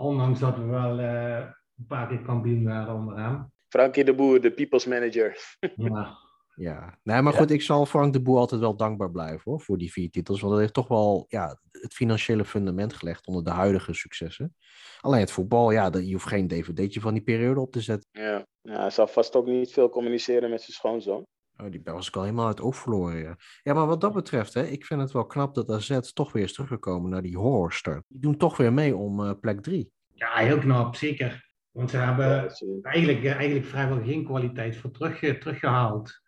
Ondanks, 0.00 0.40
dat 0.40 0.56
we 0.56 0.64
wel 0.64 0.98
eh, 0.98 1.36
een 1.78 1.86
paar 1.88 2.08
keer 2.08 2.20
kampioen 2.22 2.64
werden 2.64 2.94
onder 2.94 3.16
hem. 3.18 3.52
Frankie 3.68 4.04
de 4.04 4.14
Boer, 4.14 4.40
de 4.40 4.50
people's 4.50 4.86
manager. 4.86 5.36
Ja, 5.76 6.18
Ja, 6.54 6.98
nee, 7.02 7.22
maar 7.22 7.32
goed, 7.32 7.50
ik 7.50 7.62
zal 7.62 7.86
Frank 7.86 8.12
de 8.12 8.22
Boer 8.22 8.38
altijd 8.38 8.60
wel 8.60 8.76
dankbaar 8.76 9.10
blijven 9.10 9.40
hoor, 9.44 9.60
voor 9.60 9.78
die 9.78 9.92
vier 9.92 10.10
titels. 10.10 10.40
Want 10.40 10.52
dat 10.52 10.60
heeft 10.60 10.74
toch 10.74 10.88
wel 10.88 11.24
ja, 11.28 11.60
het 11.70 11.94
financiële 11.94 12.44
fundament 12.44 12.92
gelegd 12.94 13.26
onder 13.26 13.44
de 13.44 13.50
huidige 13.50 13.94
successen. 13.94 14.54
Alleen 15.00 15.20
het 15.20 15.30
voetbal, 15.32 15.70
ja, 15.70 15.90
dat- 15.90 16.06
je 16.06 16.12
hoeft 16.12 16.26
geen 16.26 16.48
dvd'tje 16.48 17.00
van 17.00 17.14
die 17.14 17.22
periode 17.22 17.60
op 17.60 17.72
te 17.72 17.80
zetten. 17.80 18.08
Ja. 18.12 18.46
Ja, 18.70 18.80
hij 18.80 18.90
zal 18.90 19.06
vast 19.06 19.36
ook 19.36 19.46
niet 19.46 19.72
veel 19.72 19.88
communiceren 19.88 20.50
met 20.50 20.60
zijn 20.62 20.72
schoonzoon. 20.72 21.26
Oh, 21.56 21.70
die 21.70 21.80
was 21.84 22.08
ik 22.08 22.16
al 22.16 22.22
helemaal 22.22 22.46
uit 22.46 22.58
het 22.58 22.66
oog 22.66 22.76
verloren, 22.76 23.18
ja. 23.18 23.36
Ja, 23.62 23.74
maar 23.74 23.86
wat 23.86 24.00
dat 24.00 24.12
betreft, 24.12 24.54
hè, 24.54 24.62
ik 24.66 24.84
vind 24.84 25.00
het 25.00 25.12
wel 25.12 25.26
knap 25.26 25.54
dat 25.54 25.70
AZ 25.70 25.98
toch 26.12 26.32
weer 26.32 26.42
is 26.42 26.52
teruggekomen 26.52 27.10
naar 27.10 27.22
die 27.22 27.36
horrorstart. 27.36 28.04
Die 28.08 28.20
doen 28.20 28.36
toch 28.36 28.56
weer 28.56 28.72
mee 28.72 28.96
om 28.96 29.24
eh, 29.24 29.32
plek 29.40 29.60
drie. 29.62 29.90
ja 30.14 30.34
heel 30.34 30.58
knap, 30.58 30.96
zeker. 30.96 31.48
Want 31.70 31.90
ze 31.90 31.96
hebben 31.96 32.26
Ja, 32.26 32.90
eigenlijk, 32.90 33.24
eh, 33.24 33.34
eigenlijk 33.34 33.66
vrijwel 33.66 34.02
geen 34.02 34.24
kwaliteit 34.24 34.76
voor 34.76 34.90
terug, 34.90 35.22
eh, 35.22 35.34
teruggehaald. 35.34 36.20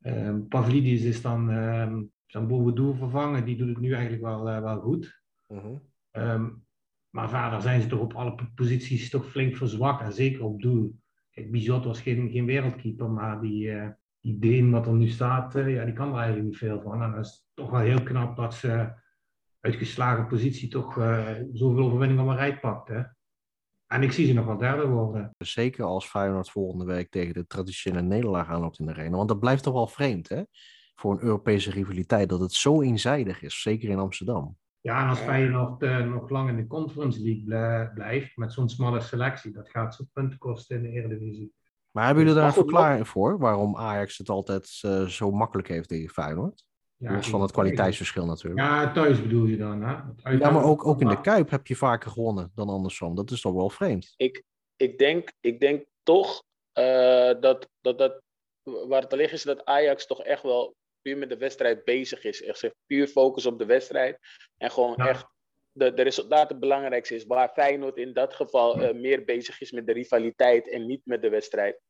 Ehm 0.00 0.46
Pavlidis 0.48 1.02
is 1.02 1.22
dan 1.22 1.50
ehm 1.50 2.02
zijn 2.26 2.46
Boubedou 2.46 2.96
vervangen. 2.96 3.44
Die 3.44 3.56
doet 3.56 3.68
het 3.68 3.78
nu 3.78 3.92
eigenlijk 3.92 4.22
wel, 4.22 4.44
wel 4.44 4.80
goed. 4.80 5.20
Ehm, 6.10 6.48
maar 7.10 7.28
verder 7.28 7.60
zijn 7.60 7.80
ze 7.80 7.88
toch 7.88 8.00
op 8.00 8.14
alle 8.14 8.34
posities 8.54 9.10
toch 9.10 9.30
flink 9.30 9.56
verzwakt. 9.56 10.02
En 10.02 10.12
zeker 10.12 10.44
op 10.44 10.62
doel. 10.62 10.98
Kijk, 11.40 11.52
Bizot 11.52 11.84
was 11.84 12.00
geen, 12.00 12.30
geen 12.30 12.46
wereldkeeper, 12.46 13.10
maar 13.10 13.40
die, 13.40 13.70
eh 13.70 13.88
die 14.20 14.70
wat 14.70 14.86
er 14.86 14.92
nu 14.92 15.08
staat, 15.08 15.54
eh, 15.54 15.74
ja, 15.74 15.84
die 15.84 15.94
kan 15.94 16.08
er 16.08 16.16
eigenlijk 16.16 16.46
niet 16.46 16.56
veel 16.56 16.80
van. 16.80 17.02
En 17.02 17.12
dat 17.12 17.24
is 17.24 17.46
toch 17.54 17.70
wel 17.70 17.80
heel 17.80 18.02
knap 18.02 18.36
dat 18.36 18.54
ze 18.54 18.92
uit 19.60 19.74
geslagen 19.74 20.26
positie 20.26 20.68
toch 20.68 20.98
eh, 20.98 21.36
zoveel 21.52 21.84
overwinningen 21.84 22.24
op 22.24 22.30
een 22.30 22.36
rij 22.36 22.58
pakt. 22.58 22.88
Hè? 22.88 23.02
En 23.86 24.02
ik 24.02 24.12
zie 24.12 24.26
ze 24.26 24.32
nog 24.32 24.46
wel 24.46 24.56
derde 24.56 24.86
worden. 24.86 25.30
Zeker 25.38 25.84
als 25.84 26.06
Feyenoord 26.06 26.50
volgende 26.50 26.84
week 26.84 27.10
tegen 27.10 27.34
de 27.34 27.46
traditionele 27.46 28.02
nederlaag 28.02 28.48
aanloopt 28.48 28.78
in 28.78 28.86
de 28.86 28.92
arena. 28.92 29.16
Want 29.16 29.28
dat 29.28 29.40
blijft 29.40 29.62
toch 29.62 29.74
wel 29.74 29.86
vreemd, 29.86 30.28
hè? 30.28 30.42
Voor 30.94 31.12
een 31.12 31.22
Europese 31.22 31.70
rivaliteit, 31.70 32.28
dat 32.28 32.40
het 32.40 32.52
zo 32.52 32.82
eenzijdig 32.82 33.42
is. 33.42 33.62
Zeker 33.62 33.88
in 33.90 33.98
Amsterdam. 33.98 34.56
Ja, 34.80 35.02
en 35.02 35.08
als 35.08 35.18
Feyenoord 35.18 35.82
eh, 35.82 35.98
nog 35.98 36.30
lang 36.30 36.48
in 36.48 36.56
de 36.56 36.66
Conference 36.66 37.22
League 37.22 37.44
bl- 37.44 37.94
blijft 37.94 38.36
met 38.36 38.52
zo'n 38.52 38.68
smalle 38.68 39.00
selectie, 39.00 39.52
dat 39.52 39.68
gaat 39.70 39.94
zo 39.94 40.04
punten 40.12 40.38
kosten 40.38 40.76
in 40.76 40.82
de 40.82 40.88
Eredivisie. 40.88 41.52
Maar 41.90 42.04
hebben 42.04 42.22
jullie 42.24 42.38
daar 42.38 42.48
een 42.48 42.54
verklaring 42.54 43.08
voor? 43.08 43.38
Waarom 43.38 43.76
Ajax 43.76 44.18
het 44.18 44.28
altijd 44.28 44.78
eh, 44.80 45.06
zo 45.06 45.30
makkelijk 45.30 45.68
heeft 45.68 45.88
tegen 45.88 46.10
Feyenoord? 46.10 46.64
Ja, 46.96 47.12
Los 47.12 47.30
van 47.30 47.40
het 47.42 47.52
kwaliteitsverschil 47.52 48.26
natuurlijk. 48.26 48.60
Ja, 48.60 48.92
thuis 48.92 49.22
bedoel 49.22 49.46
je 49.46 49.56
dan, 49.56 49.82
hè? 49.82 49.96
Ja, 50.30 50.50
maar 50.50 50.64
ook, 50.64 50.86
ook 50.86 51.00
in 51.00 51.08
de 51.08 51.20
Kuip 51.20 51.50
heb 51.50 51.66
je 51.66 51.76
vaker 51.76 52.10
gewonnen 52.10 52.52
dan 52.54 52.68
andersom. 52.68 53.14
Dat 53.14 53.30
is 53.30 53.40
toch 53.40 53.54
wel 53.54 53.70
vreemd. 53.70 54.14
ik, 54.16 54.42
ik, 54.76 54.98
denk, 54.98 55.32
ik 55.40 55.60
denk 55.60 55.84
toch 56.02 56.42
eh, 56.72 57.40
dat, 57.40 57.68
dat, 57.80 57.98
dat 57.98 58.22
waar 58.62 59.02
het 59.02 59.12
ligt 59.12 59.32
is 59.32 59.42
dat 59.42 59.64
Ajax 59.64 60.06
toch 60.06 60.22
echt 60.22 60.42
wel 60.42 60.76
puur 61.02 61.16
met 61.18 61.28
de 61.28 61.36
wedstrijd 61.36 61.84
bezig 61.84 62.24
is. 62.24 62.42
Echt 62.42 62.58
zich 62.58 62.72
puur 62.86 63.06
focus 63.06 63.46
op 63.46 63.58
de 63.58 63.66
wedstrijd. 63.66 64.18
En 64.56 64.70
gewoon 64.70 64.94
Ja. 64.96 65.08
echt 65.08 65.26
de, 65.72 65.94
de 65.94 66.02
resultaat 66.02 66.48
het 66.48 66.60
belangrijkste 66.60 67.14
is. 67.14 67.26
Waar 67.26 67.48
Feyenoord 67.48 67.96
in 67.96 68.12
dat 68.12 68.34
geval 68.34 68.80
eh, 68.80 68.94
meer 68.94 69.24
bezig 69.24 69.60
is 69.60 69.70
met 69.70 69.86
de 69.86 69.92
rivaliteit 69.92 70.70
en 70.70 70.86
niet 70.86 71.00
met 71.04 71.22
de 71.22 71.28
wedstrijd. 71.28 71.80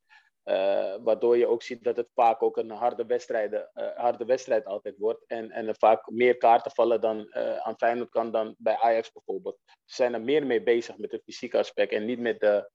Eh, 0.43 0.95
waardoor 1.01 1.37
je 1.37 1.47
ook 1.47 1.63
ziet 1.63 1.85
dat 1.85 1.97
het 1.97 2.09
vaak 2.15 2.43
ook 2.43 2.57
een 2.57 2.71
harde 2.71 3.07
wedstrijd, 3.07 3.53
eh, 3.53 3.97
harde 3.97 4.25
wedstrijd 4.25 4.65
altijd 4.65 4.95
wordt. 4.99 5.25
En, 5.27 5.51
en 5.51 5.69
er 5.69 5.77
vaak 5.79 6.11
meer 6.11 6.37
kaarten 6.37 6.71
vallen 6.71 7.01
dan 7.01 7.35
aan 7.35 7.77
Feyenoord 7.77 8.11
kan 8.11 8.33
dan 8.33 8.55
bij 8.59 8.77
Ajax 8.77 9.13
bijvoorbeeld. 9.13 9.59
Ze 9.65 9.95
zijn 9.95 10.15
er 10.15 10.21
meer 10.21 10.47
mee 10.47 10.63
bezig 10.63 10.99
met 10.99 11.13
het 11.13 11.23
fysieke 11.23 11.59
aspect 11.59 11.93
en 11.93 12.05
niet 12.05 12.21
met 12.21 12.41
de, 12.41 12.71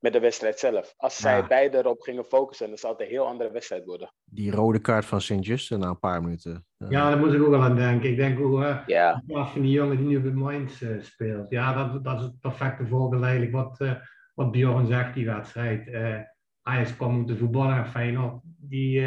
met 0.00 0.12
de 0.12 0.20
wedstrijd 0.20 0.58
zelf. 0.58 0.94
Als 0.96 1.16
zij 1.16 1.36
Ja. 1.36 1.46
beide 1.46 1.78
erop 1.78 2.00
gingen 2.00 2.24
focussen, 2.24 2.68
dan 2.68 2.78
zou 2.78 2.92
het 2.92 3.02
een 3.02 3.08
heel 3.08 3.26
andere 3.26 3.50
wedstrijd 3.50 3.84
worden. 3.84 4.12
Die 4.24 4.50
rode 4.50 4.78
kaart 4.80 5.04
van 5.04 5.20
Sint-Just 5.20 5.70
na 5.70 5.88
een 5.88 5.98
paar 5.98 6.22
minuten. 6.22 6.66
Eh, 6.78 6.90
Ja, 6.90 7.08
daar 7.10 7.18
moet 7.18 7.32
ik 7.32 7.42
ook 7.42 7.48
wel 7.50 7.62
aan 7.62 7.76
denken. 7.76 8.10
Ik 8.10 8.16
denk 8.16 8.40
ook, 8.40 8.62
eh, 8.62 8.78
Ja, 8.86 9.22
plaats 9.26 9.50
van 9.50 9.60
die 9.62 9.70
jongen 9.70 9.96
die 9.96 10.06
nu 10.06 10.20
bij 10.20 10.32
Mainz 10.32 10.82
eh, 10.82 11.02
speelt. 11.02 11.50
Ja, 11.50 11.72
dat, 11.92 12.04
dat 12.04 12.16
is 12.18 12.22
het 12.24 12.40
perfecte 12.40 12.86
voorbeeld 12.86 13.22
eigenlijk 13.22 13.52
wat, 13.52 13.80
eh, 13.80 13.92
wat 14.34 14.50
Bjorn 14.50 14.86
zegt, 14.86 15.14
die 15.14 15.26
wedstrijd. 15.26 15.88
Eh 15.88 16.18
Ajax 16.62 16.96
kwam 16.96 17.14
om 17.14 17.26
te 17.26 17.36
voetballen 17.36 17.76
en 17.76 17.86
Feyenoord, 17.86 18.40
die 18.44 19.00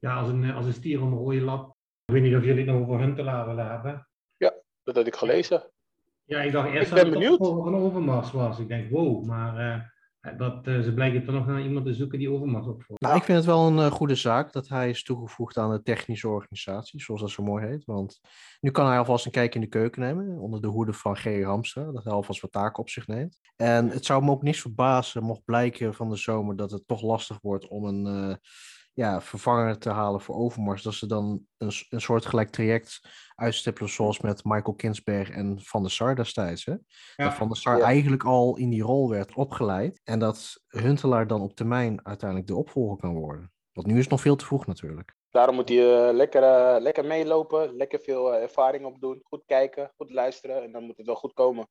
ja, 0.00 0.14
als, 0.16 0.28
een, 0.28 0.52
als 0.52 0.66
een 0.66 0.72
stier 0.72 1.02
om 1.02 1.12
een 1.12 1.18
rode 1.18 1.40
lap. 1.40 1.76
Ik 2.04 2.14
weet 2.14 2.22
niet 2.22 2.34
of 2.36 2.44
jullie 2.44 2.64
het 2.66 2.74
nog 2.74 2.80
over 2.88 2.98
Huntelaar 3.00 3.46
willen 3.46 3.70
hebben. 3.70 4.08
dat 4.84 4.96
had 4.96 5.06
ik 5.06 5.14
gelezen. 5.16 5.62
Ja, 6.24 6.40
ik 6.40 6.52
dacht 6.52 6.68
eerst 6.70 6.88
Ik 6.88 6.94
ben 6.94 7.12
dat 7.12 7.22
het 7.22 7.40
over 7.40 7.66
een 7.72 7.78
overmars 7.80 8.32
was. 8.32 8.58
Ik 8.58 8.68
denk, 8.68 8.90
wow, 8.90 9.24
maar 9.24 9.56
eh, 9.58 9.80
dat, 10.36 10.66
eh, 10.66 10.80
ze 10.80 10.94
blijken 10.94 11.24
toch 11.24 11.34
nog 11.34 11.46
naar 11.46 11.62
iemand 11.62 11.86
te 11.86 11.94
zoeken 11.94 12.18
die 12.18 12.30
overmars 12.30 12.66
opvolgt. 12.66 13.02
Nou, 13.02 13.16
ik 13.16 13.22
vind 13.22 13.38
het 13.38 13.46
wel 13.46 13.66
een 13.66 13.78
eh, 13.78 13.90
goede 13.90 14.14
zaak 14.14 14.52
dat 14.52 14.68
hij 14.68 14.88
is 14.88 15.02
toegevoegd 15.02 15.56
aan 15.56 15.70
de 15.70 15.82
technische 15.82 16.28
organisatie, 16.28 17.00
zoals 17.00 17.20
dat 17.20 17.30
zo 17.30 17.42
mooi 17.42 17.66
heet. 17.66 17.84
Want 17.84 18.20
nu 18.60 18.70
kan 18.70 18.86
hij 18.86 18.98
alvast 18.98 19.26
een 19.26 19.32
kijk 19.32 19.54
in 19.54 19.60
de 19.60 19.66
keuken 19.66 20.02
nemen, 20.02 20.38
onder 20.38 20.60
de 20.60 20.66
hoede 20.66 20.92
van 20.92 21.16
Gerry 21.16 21.42
Hamstra, 21.42 21.92
dat 21.92 22.04
hij 22.04 22.12
alvast 22.12 22.40
wat 22.40 22.52
taken 22.52 22.78
op 22.78 22.88
zich 22.88 23.06
neemt. 23.06 23.38
En 23.56 23.88
het 23.88 24.04
zou 24.04 24.24
me 24.24 24.30
ook 24.30 24.42
niks 24.42 24.60
verbazen 24.60 25.22
mocht 25.22 25.44
blijken 25.44 25.94
van 25.94 26.08
de 26.08 26.16
zomer 26.16 26.56
dat 26.56 26.70
het 26.70 26.86
toch 26.86 27.02
lastig 27.02 27.38
wordt 27.40 27.68
om 27.68 27.84
een 27.84 28.06
eh, 28.06 28.36
ja, 28.98 29.20
vervanger 29.20 29.78
te 29.78 29.90
halen 29.90 30.20
voor 30.20 30.34
Overmars. 30.34 30.82
Dat 30.82 30.94
ze 30.94 31.06
dan 31.06 31.46
een, 31.56 31.72
een 31.88 32.00
soort 32.00 32.26
gelijk 32.26 32.50
traject 32.50 33.00
uitstippelen 33.34 33.90
zoals 33.90 34.20
met 34.20 34.44
Michael 34.44 34.74
Kinsberg 34.74 35.30
en 35.30 35.60
Van 35.60 35.82
der 35.82 35.90
Sar 35.90 36.14
destijds. 36.14 36.64
Hè? 36.64 36.74
Dat 37.16 37.34
Van 37.34 37.48
der 37.48 37.56
Sar 37.56 37.78
Ja. 37.78 37.84
eigenlijk 37.84 38.24
al 38.24 38.56
in 38.56 38.70
die 38.70 38.82
rol 38.82 39.08
werd 39.08 39.34
opgeleid. 39.34 40.00
En 40.04 40.18
dat 40.18 40.64
Huntelaar 40.68 41.26
dan 41.26 41.40
op 41.40 41.54
termijn 41.54 42.06
uiteindelijk 42.06 42.48
de 42.48 42.56
opvolger 42.56 42.96
kan 42.96 43.14
worden. 43.14 43.52
Want 43.72 43.86
nu 43.86 43.94
is 43.94 44.00
het 44.00 44.10
nog 44.10 44.20
veel 44.20 44.36
te 44.36 44.44
vroeg 44.44 44.66
natuurlijk. 44.66 45.16
Daarom 45.30 45.54
moet 45.54 45.68
hij 45.68 46.08
eh, 46.08 46.14
lekker, 46.14 46.42
eh, 46.42 46.80
lekker 46.80 47.04
meelopen, 47.04 47.76
lekker 47.76 48.00
veel 48.00 48.34
eh, 48.34 48.42
ervaring 48.42 48.84
opdoen, 48.84 49.20
goed 49.22 49.42
kijken, 49.46 49.92
goed 49.96 50.10
luisteren 50.10 50.62
en 50.62 50.72
dan 50.72 50.82
moet 50.82 50.96
het 50.96 51.06
wel 51.06 51.14
goed 51.14 51.32
komen. 51.32 51.68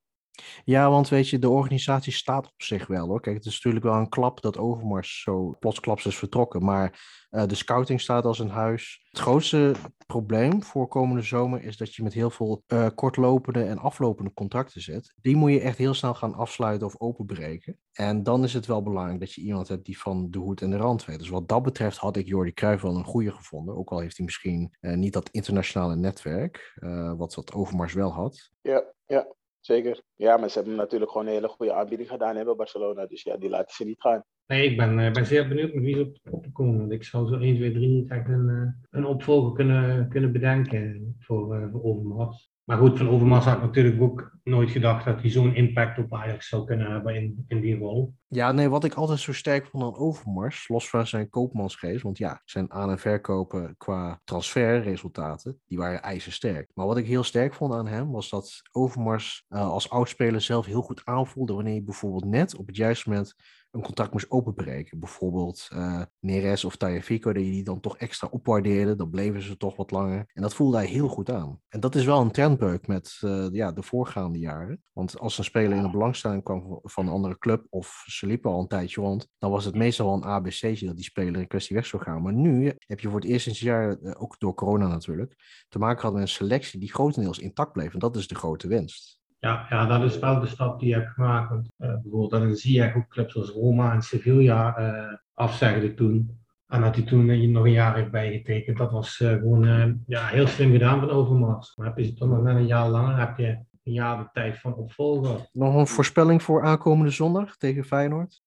Ja, 0.63 0.89
want 0.89 1.09
weet 1.09 1.29
je, 1.29 1.39
de 1.39 1.49
organisatie 1.49 2.13
staat 2.13 2.45
op 2.45 2.61
zich 2.61 2.87
wel 2.87 3.07
hoor. 3.07 3.21
Kijk, 3.21 3.35
het 3.35 3.45
is 3.45 3.53
natuurlijk 3.53 3.85
wel 3.85 3.95
een 3.95 4.09
klap 4.09 4.41
dat 4.41 4.57
Overmars 4.57 5.21
zo 5.21 5.55
plotsklaps 5.59 6.05
is 6.05 6.17
vertrokken. 6.17 6.63
Maar 6.63 6.99
eh, 7.29 7.45
de 7.45 7.55
scouting 7.55 8.01
staat 8.01 8.25
als 8.25 8.39
een 8.39 8.49
huis. 8.49 9.05
Het 9.09 9.19
grootste 9.19 9.75
probleem 10.05 10.63
voor 10.63 10.87
komende 10.87 11.21
zomer 11.21 11.63
is 11.63 11.77
dat 11.77 11.95
je 11.95 12.03
met 12.03 12.13
heel 12.13 12.29
veel 12.29 12.63
eh, 12.67 12.87
kortlopende 12.95 13.63
en 13.63 13.77
aflopende 13.77 14.33
contracten 14.33 14.81
zit. 14.81 15.13
Die 15.21 15.35
moet 15.35 15.51
je 15.51 15.59
echt 15.59 15.77
heel 15.77 15.93
snel 15.93 16.13
gaan 16.13 16.33
afsluiten 16.33 16.87
of 16.87 16.99
openbreken. 16.99 17.79
En 17.93 18.23
dan 18.23 18.43
is 18.43 18.53
het 18.53 18.65
wel 18.65 18.83
belangrijk 18.83 19.19
dat 19.19 19.33
je 19.33 19.41
iemand 19.41 19.67
hebt 19.67 19.85
die 19.85 19.99
van 19.99 20.31
de 20.31 20.39
hoed 20.39 20.61
en 20.61 20.69
de 20.69 20.77
rand 20.77 21.05
weet. 21.05 21.19
Dus 21.19 21.29
wat 21.29 21.47
dat 21.47 21.63
betreft 21.63 21.97
had 21.97 22.17
ik 22.17 22.27
Jordi 22.27 22.53
Cruijff 22.53 22.81
wel 22.81 22.95
een 22.95 23.03
goede 23.03 23.31
gevonden. 23.31 23.75
Ook 23.75 23.89
al 23.89 23.99
heeft 23.99 24.17
hij 24.17 24.25
misschien 24.25 24.75
eh, 24.79 24.93
niet 24.93 25.13
dat 25.13 25.29
internationale 25.29 25.95
netwerk, 25.95 26.79
wat, 27.17 27.35
wat 27.35 27.53
Overmars 27.53 27.93
wel 27.93 28.11
had. 28.11 28.51
Ja, 28.61 28.83
ja, 29.05 29.27
zeker. 29.59 30.01
Ja, 30.15 30.37
maar 30.37 30.49
ze 30.49 30.57
hebben 30.57 30.75
natuurlijk 30.75 31.11
gewoon 31.11 31.27
een 31.27 31.33
hele 31.33 31.47
goede 31.47 31.73
aanbieding 31.73 32.09
gedaan 32.09 32.33
bij 32.33 32.55
Barcelona. 32.55 33.05
Dus 33.05 33.23
ja, 33.23 33.37
die 33.37 33.49
laten 33.49 33.75
ze 33.75 33.85
niet 33.85 34.01
gaan. 34.01 34.23
Nee, 34.47 34.69
ik 34.69 34.77
ben, 34.77 34.99
eh, 34.99 35.11
ben 35.11 35.25
zeer 35.25 35.47
benieuwd 35.47 35.73
met 35.73 35.83
wie 35.83 35.95
ze 35.95 36.01
op, 36.01 36.33
op 36.33 36.43
te 36.43 36.51
komen. 36.51 36.77
Want 36.79 36.91
ik 36.91 37.03
zou 37.03 37.27
zo 37.27 37.39
1, 37.39 37.55
2, 37.55 37.71
3 37.71 37.87
niet 37.87 38.09
echt 38.09 38.27
een, 38.27 38.49
eh, 38.49 38.99
een 38.99 39.05
opvolger 39.05 39.53
kunnen, 39.53 40.09
kunnen 40.09 40.31
bedenken 40.31 41.15
voor, 41.19 41.55
eh, 41.55 41.71
voor 41.71 41.83
Overmars. 41.83 42.51
Maar 42.67 42.77
goed, 42.77 42.97
van 42.97 43.09
Overmars 43.09 43.45
had 43.45 43.61
natuurlijk 43.61 44.01
ook 44.01 44.31
nooit 44.43 44.69
gedacht 44.69 45.05
dat 45.05 45.21
hij 45.21 45.29
zo'n 45.29 45.55
impact 45.55 45.97
op 45.97 46.13
Ajax 46.13 46.47
zou 46.47 46.65
kunnen 46.65 46.91
hebben 46.91 47.15
in, 47.15 47.45
in 47.47 47.61
die 47.61 47.77
rol. 47.77 48.13
Ja, 48.27 48.51
nee, 48.51 48.69
wat 48.69 48.83
ik 48.83 48.93
altijd 48.93 49.19
zo 49.19 49.33
sterk 49.33 49.65
vond 49.65 49.83
aan 49.83 49.95
Overmars, 49.95 50.67
los 50.67 50.89
van 50.89 51.07
zijn 51.07 51.29
koopmansgeest, 51.29 52.03
want 52.03 52.17
ja, 52.17 52.41
zijn 52.45 52.71
aan- 52.71 52.89
en 52.89 52.99
verkopen 52.99 53.75
qua 53.77 54.21
transferresultaten, 54.23 55.61
die 55.67 55.77
waren 55.77 56.01
ijzersterk. 56.01 56.71
Maar 56.73 56.85
wat 56.85 56.97
ik 56.97 57.05
heel 57.07 57.23
sterk 57.23 57.53
vond 57.53 57.73
aan 57.73 57.87
hem, 57.87 58.11
was 58.11 58.29
dat 58.29 58.61
Overmars 58.71 59.45
eh, 59.47 59.69
als 59.69 59.89
oudspeler 59.89 60.41
zelf 60.41 60.65
heel 60.65 60.81
goed 60.81 61.01
aanvoelde 61.05 61.53
wanneer 61.53 61.73
je 61.73 61.83
bijvoorbeeld 61.83 62.25
net 62.25 62.55
op 62.55 62.67
het 62.67 62.75
juiste 62.75 63.09
moment 63.09 63.35
een 63.77 63.83
contract 63.83 64.11
moest 64.11 64.31
openbreken. 64.31 64.99
Bijvoorbeeld 64.99 65.67
eh 65.71 66.01
Neres 66.19 66.65
of 66.65 66.75
Tagliafico, 66.75 67.33
dat 67.33 67.43
je 67.43 67.51
die 67.51 67.63
dan 67.63 67.79
toch 67.79 67.97
extra 67.97 68.27
opwaardeerde, 68.31 68.95
dan 68.95 69.09
bleven 69.09 69.41
ze 69.41 69.57
toch 69.57 69.75
wat 69.75 69.91
langer. 69.91 70.29
En 70.33 70.41
dat 70.41 70.53
voelde 70.53 70.77
hij 70.77 70.85
heel 70.85 71.07
goed 71.07 71.31
aan. 71.31 71.61
En 71.69 71.79
dat 71.79 71.95
is 71.95 72.05
wel 72.05 72.21
een 72.21 72.31
trendbreuk 72.31 72.87
met 72.87 73.17
eh, 73.21 73.47
ja, 73.51 73.71
de 73.71 73.83
voorgaande 73.83 74.39
jaren. 74.39 74.83
Want 74.93 75.19
als 75.19 75.37
een 75.37 75.43
speler 75.43 75.77
in 75.77 75.83
de 75.83 75.89
belangstelling 75.89 76.43
kwam 76.43 76.79
van 76.83 77.05
een 77.05 77.13
andere 77.13 77.37
club 77.37 77.65
of 77.69 78.03
ze 78.05 78.27
liepen 78.27 78.51
al 78.51 78.59
een 78.59 78.67
tijdje 78.67 79.01
rond, 79.01 79.27
dan 79.37 79.51
was 79.51 79.65
het 79.65 79.75
meestal 79.75 80.05
wel 80.05 80.15
een 80.15 80.23
ABC'tje 80.23 80.85
dat 80.85 80.95
die 80.95 81.05
speler 81.05 81.41
in 81.41 81.47
kwestie 81.47 81.75
weg 81.75 81.85
zou 81.85 82.03
gaan. 82.03 82.21
Maar 82.21 82.33
nu 82.33 82.73
heb 82.77 82.99
je 82.99 83.09
voor 83.09 83.19
het 83.19 83.29
eerst 83.29 83.43
sinds 83.43 83.59
jaar, 83.59 83.97
eh, 83.97 84.21
ook 84.21 84.39
door 84.39 84.53
corona 84.53 84.87
natuurlijk, 84.87 85.65
te 85.69 85.79
maken 85.79 85.99
gehad 85.99 86.13
met 86.13 86.23
een 86.23 86.29
selectie 86.29 86.79
die 86.79 86.93
grotendeels 86.93 87.39
intact 87.39 87.71
bleef. 87.71 87.93
En 87.93 87.99
dat 87.99 88.15
is 88.15 88.27
de 88.27 88.35
grote 88.35 88.67
winst. 88.67 89.19
Ja, 89.47 89.65
ja, 89.69 89.85
dat 89.85 90.03
is 90.03 90.19
wel 90.19 90.39
de 90.39 90.47
stap 90.47 90.79
die 90.79 90.89
je 90.89 90.95
hebt 90.95 91.13
gemaakt. 91.13 91.49
Want, 91.49 91.69
eh, 91.77 91.91
bijvoorbeeld 91.91 92.31
dat 92.31 92.41
een 92.41 92.55
Ziyech 92.55 92.95
ook 92.95 93.07
clubs 93.07 93.35
als 93.35 93.49
Roma 93.49 93.93
en 93.93 94.01
Sevilla 94.01 94.75
eh 94.77 95.13
afzegde 95.33 95.93
toen. 95.93 96.39
En 96.67 96.81
dat 96.81 96.95
hij 96.95 97.05
toen 97.05 97.51
nog 97.51 97.63
een 97.63 97.71
jaar 97.71 97.95
heeft 97.95 98.11
bijgetekend. 98.11 98.77
Dat 98.77 98.91
was 98.91 99.19
eh, 99.19 99.29
gewoon 99.29 99.67
eh, 99.67 99.93
ja, 100.07 100.25
heel 100.25 100.47
slim 100.47 100.71
gedaan 100.71 100.99
van 100.99 101.09
Overmars. 101.09 101.75
Maar 101.75 101.87
heb 101.87 101.97
je 101.97 102.13
toch 102.13 102.29
nog 102.29 102.41
net 102.41 102.55
een 102.55 102.65
jaar 102.65 102.89
langer, 102.89 103.17
heb 103.17 103.37
je 103.37 103.47
een 103.83 103.93
jaar 103.93 104.17
de 104.17 104.29
tijd 104.33 104.59
van 104.59 104.75
opvolger. 104.75 105.49
Nog 105.51 105.75
een 105.75 105.87
voorspelling 105.87 106.43
voor 106.43 106.63
aankomende 106.63 107.11
zondag 107.11 107.57
tegen 107.57 107.83
Feyenoord? 107.83 108.41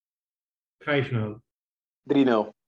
5-0. 0.79 1.41
3-0. 2.03 2.60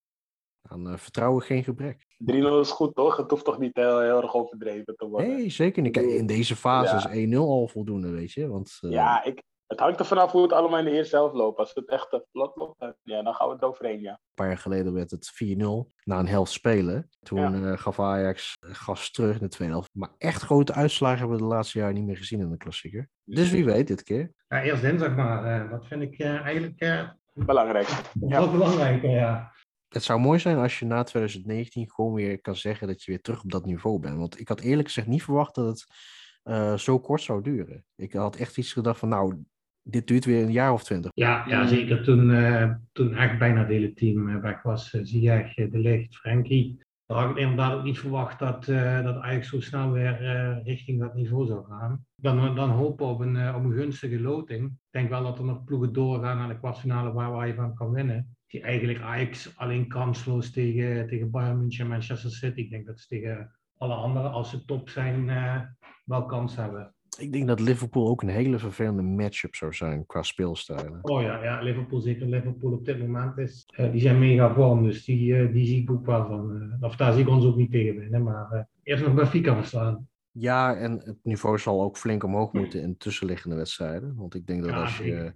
3-0 0.73 0.75
Aan 0.75 0.89
eh, 0.93 0.97
vertrouwen 0.99 1.43
geen 1.43 1.65
gebrek. 1.65 2.07
is 2.27 2.71
goed 2.71 2.95
toch? 2.95 3.17
Het 3.17 3.31
hoeft 3.31 3.45
toch 3.45 3.59
niet 3.59 3.77
heel, 3.77 4.01
heel 4.01 4.23
erg 4.23 4.35
overdreven 4.35 4.97
te 4.97 5.07
worden. 5.07 5.29
Nee, 5.29 5.51
zeker 5.51 5.83
niet. 5.83 5.97
In 5.97 6.27
deze 6.27 6.57
fase 6.57 7.09
Ja. 7.09 7.15
is 7.15 7.27
1-0 7.35 7.39
al 7.39 7.69
voldoende, 7.69 8.11
weet 8.11 8.33
je. 8.33 8.49
Want 8.49 8.79
eh, 8.81 8.91
Ja, 8.91 9.25
ik, 9.25 9.43
het 9.67 9.81
hangt 9.81 9.99
er 10.01 10.07
vanaf 10.07 10.33
hoe 10.33 10.43
het 10.43 10.53
allemaal 10.53 10.79
in 10.79 10.85
de 10.85 10.91
eerste 10.91 11.17
helft 11.17 11.35
loopt. 11.35 11.59
Als 11.59 11.71
het 11.75 11.89
echt 11.89 12.09
vlot 12.33 12.57
loopt, 12.57 12.79
dan- 12.81 12.95
ja, 13.03 13.23
dan 13.23 13.35
gaan 13.35 13.47
we 13.49 13.53
het 13.55 13.63
overheen, 13.63 14.01
ja. 14.01 14.11
een 14.11 14.19
paar 14.35 14.47
jaar 14.47 14.59
geleden 14.59 14.93
werd 14.93 15.11
het 15.11 15.31
4-0 15.35 15.93
na 16.05 16.19
een 16.19 16.27
helft 16.29 16.53
spelen. 16.53 17.09
Toen 17.23 17.65
eh, 17.65 17.79
gaf 17.79 18.01
Ajax 18.01 18.53
eh, 18.61 18.75
gas 18.75 19.11
terug 19.11 19.35
in 19.35 19.41
de 19.43 19.49
tweede 19.49 19.75
helft. 19.75 19.91
Maar 19.93 20.11
echt 20.19 20.43
grote 20.43 20.73
uitslagen 20.75 21.19
hebben 21.19 21.37
we 21.37 21.43
de 21.43 21.49
laatste 21.49 21.79
jaren 21.79 21.95
niet 21.95 22.05
meer 22.07 22.17
gezien 22.17 22.41
in 22.41 22.51
de 22.51 22.57
klassieker. 22.57 23.09
Dus 23.25 23.51
wie 23.51 23.65
weet 23.65 23.87
dit 23.87 24.03
keer. 24.03 24.33
Ja, 24.49 24.63
eerst 24.63 24.83
dinsdag 24.83 25.17
maar. 25.17 25.45
eh, 25.65 25.71
dat 25.71 25.87
vind 25.87 26.03
ik 26.03 26.19
eh, 26.19 26.41
eigenlijk 26.41 26.81
eh 26.81 27.09
Belangrijk. 27.35 27.89
Ja. 28.29 28.41
wat 28.41 28.53
belangrijker, 28.53 29.11
ja. 29.11 29.52
Het 29.93 30.03
zou 30.03 30.21
mooi 30.21 30.39
zijn 30.39 30.57
als 30.57 30.79
je 30.79 30.87
na 30.87 31.03
2019 31.03 31.91
gewoon 31.91 32.13
weer 32.15 32.41
kan 32.41 32.57
zeggen 32.57 32.87
dat 32.87 33.03
je 33.03 33.11
weer 33.11 33.21
terug 33.21 33.43
op 33.43 33.51
dat 33.51 33.67
niveau 33.67 33.99
bent. 33.99 34.19
Want 34.19 34.41
ik 34.41 34.49
had 34.49 34.61
eerlijk 34.61 34.89
gezegd 34.89 35.07
niet 35.07 35.23
verwacht 35.23 35.55
dat 35.55 35.67
het 35.67 35.87
eh, 36.43 36.77
zo 36.77 36.99
kort 36.99 37.23
zou 37.23 37.43
duren. 37.43 37.85
Ik 37.97 38.13
had 38.13 38.37
echt 38.37 38.59
iets 38.59 38.73
gedacht 38.73 38.99
van 38.99 39.09
nou, 39.09 39.45
dit 39.83 40.07
duurt 40.07 40.25
weer 40.25 40.43
een 40.43 40.53
jaar 40.53 40.73
of 40.73 40.85
twintig. 40.85 41.11
Ja, 41.15 41.45
ja 41.49 41.67
zeker 41.67 42.03
toen, 42.03 42.31
eh, 42.31 42.71
toen 42.93 43.15
echt 43.15 43.39
bijna 43.39 43.59
het 43.59 43.69
hele 43.69 43.93
team 43.93 44.29
eh, 44.29 44.41
weg 44.41 44.63
was. 44.63 44.93
Uh, 44.93 45.01
Ziyech, 45.05 45.57
eh, 45.57 45.71
De 45.71 45.79
Ligt, 45.79 46.17
Frenkie. 46.17 46.81
Dan 47.13 47.21
had 47.21 47.31
ik 47.31 47.37
inderdaad 47.37 47.75
ook 47.75 47.85
niet 47.85 47.99
verwacht 47.99 48.39
dat, 48.39 48.69
eh 48.69 49.03
dat 49.03 49.17
Ajax 49.17 49.49
zo 49.49 49.61
snel 49.61 49.93
weer 49.93 50.25
eh, 50.25 50.65
richting 50.65 51.01
dat 51.01 51.15
niveau 51.15 51.47
zou 51.47 51.65
gaan. 51.69 52.07
Dan, 52.15 52.55
dan 52.55 52.71
hopen 52.71 53.07
op 53.07 53.21
een, 53.21 53.37
eh, 53.37 53.55
op 53.57 53.65
een 53.65 53.73
gunstige 53.73 54.21
loting. 54.21 54.65
Ik 54.65 54.79
denk 54.91 55.09
wel 55.09 55.23
dat 55.23 55.39
er 55.39 55.45
nog 55.45 55.65
ploegen 55.65 55.93
doorgaan 55.93 56.37
naar 56.37 56.49
de 56.49 56.59
kwartfinale 56.59 57.13
waar, 57.13 57.31
waar 57.31 57.47
je 57.47 57.55
van 57.55 57.75
kan 57.75 57.91
winnen. 57.91 58.37
Die 58.53 58.61
eigenlijk 58.63 59.01
Ajax 59.01 59.53
alleen 59.57 59.89
kansloos 59.89 60.51
tegen, 60.51 61.07
tegen 61.09 61.31
Bayern 61.31 61.59
München 61.59 61.85
en 61.85 61.91
Manchester 61.91 62.31
City. 62.31 62.61
Ik 62.61 62.71
denk 62.71 62.87
dat 62.87 63.01
ze 63.01 63.07
tegen 63.07 63.51
alle 63.77 63.95
anderen, 63.95 64.31
als 64.31 64.51
ze 64.51 64.65
top 64.65 64.89
zijn, 64.89 65.31
eh, 65.31 65.61
wel 66.05 66.27
kans 66.27 66.57
hebben. 66.57 66.95
Ik 67.19 67.33
denk 67.33 67.47
dat 67.47 67.61
Liverpool 67.61 68.09
ook 68.09 68.23
een 68.23 68.29
hele 68.29 68.59
vervelende 68.59 69.03
matchup 69.03 69.55
zou 69.55 69.73
zijn 69.75 70.07
qua 70.07 70.23
speelstijlen. 70.23 70.99
Oh 71.03 71.23
ja, 71.23 71.43
ja, 71.45 71.61
Liverpool, 71.63 72.01
zeker 72.01 72.27
Liverpool 72.27 72.73
op 72.73 72.85
dit 72.85 72.99
moment 72.99 73.39
is. 73.39 73.65
eh, 73.77 73.93
die 73.93 74.01
zijn 74.01 74.19
mega 74.19 74.55
vorm, 74.55 74.83
dus 74.85 75.05
die, 75.05 75.37
eh, 75.37 75.53
die 75.53 75.67
zie 75.67 75.83
ik 75.83 75.91
ook 75.91 76.07
wel 76.07 76.27
van. 76.27 76.73
of 76.81 76.97
daar 76.97 77.13
zie 77.13 77.23
ik 77.23 77.29
ons 77.29 77.45
ook 77.45 77.57
niet 77.57 77.71
tegen 77.71 77.99
winnen, 77.99 78.23
maar 78.23 78.69
eerst 78.83 79.05
nog 79.05 79.15
Benfica 79.15 79.55
verslaan. 79.55 80.09
Ja, 80.31 80.75
en 80.77 80.93
het 80.93 81.19
niveau 81.23 81.59
zal 81.59 81.83
ook 81.83 81.97
flink 81.97 82.25
omhoog 82.25 82.53
moeten 82.53 82.83
in 82.83 82.97
tussenliggende 82.97 83.57
wedstrijden. 83.57 84.15
Want 84.17 84.35
ik 84.35 84.47
denk 84.47 84.63
dat 84.63 84.71
Ja, 84.71 84.81
als 84.81 84.99
je. 84.99 85.33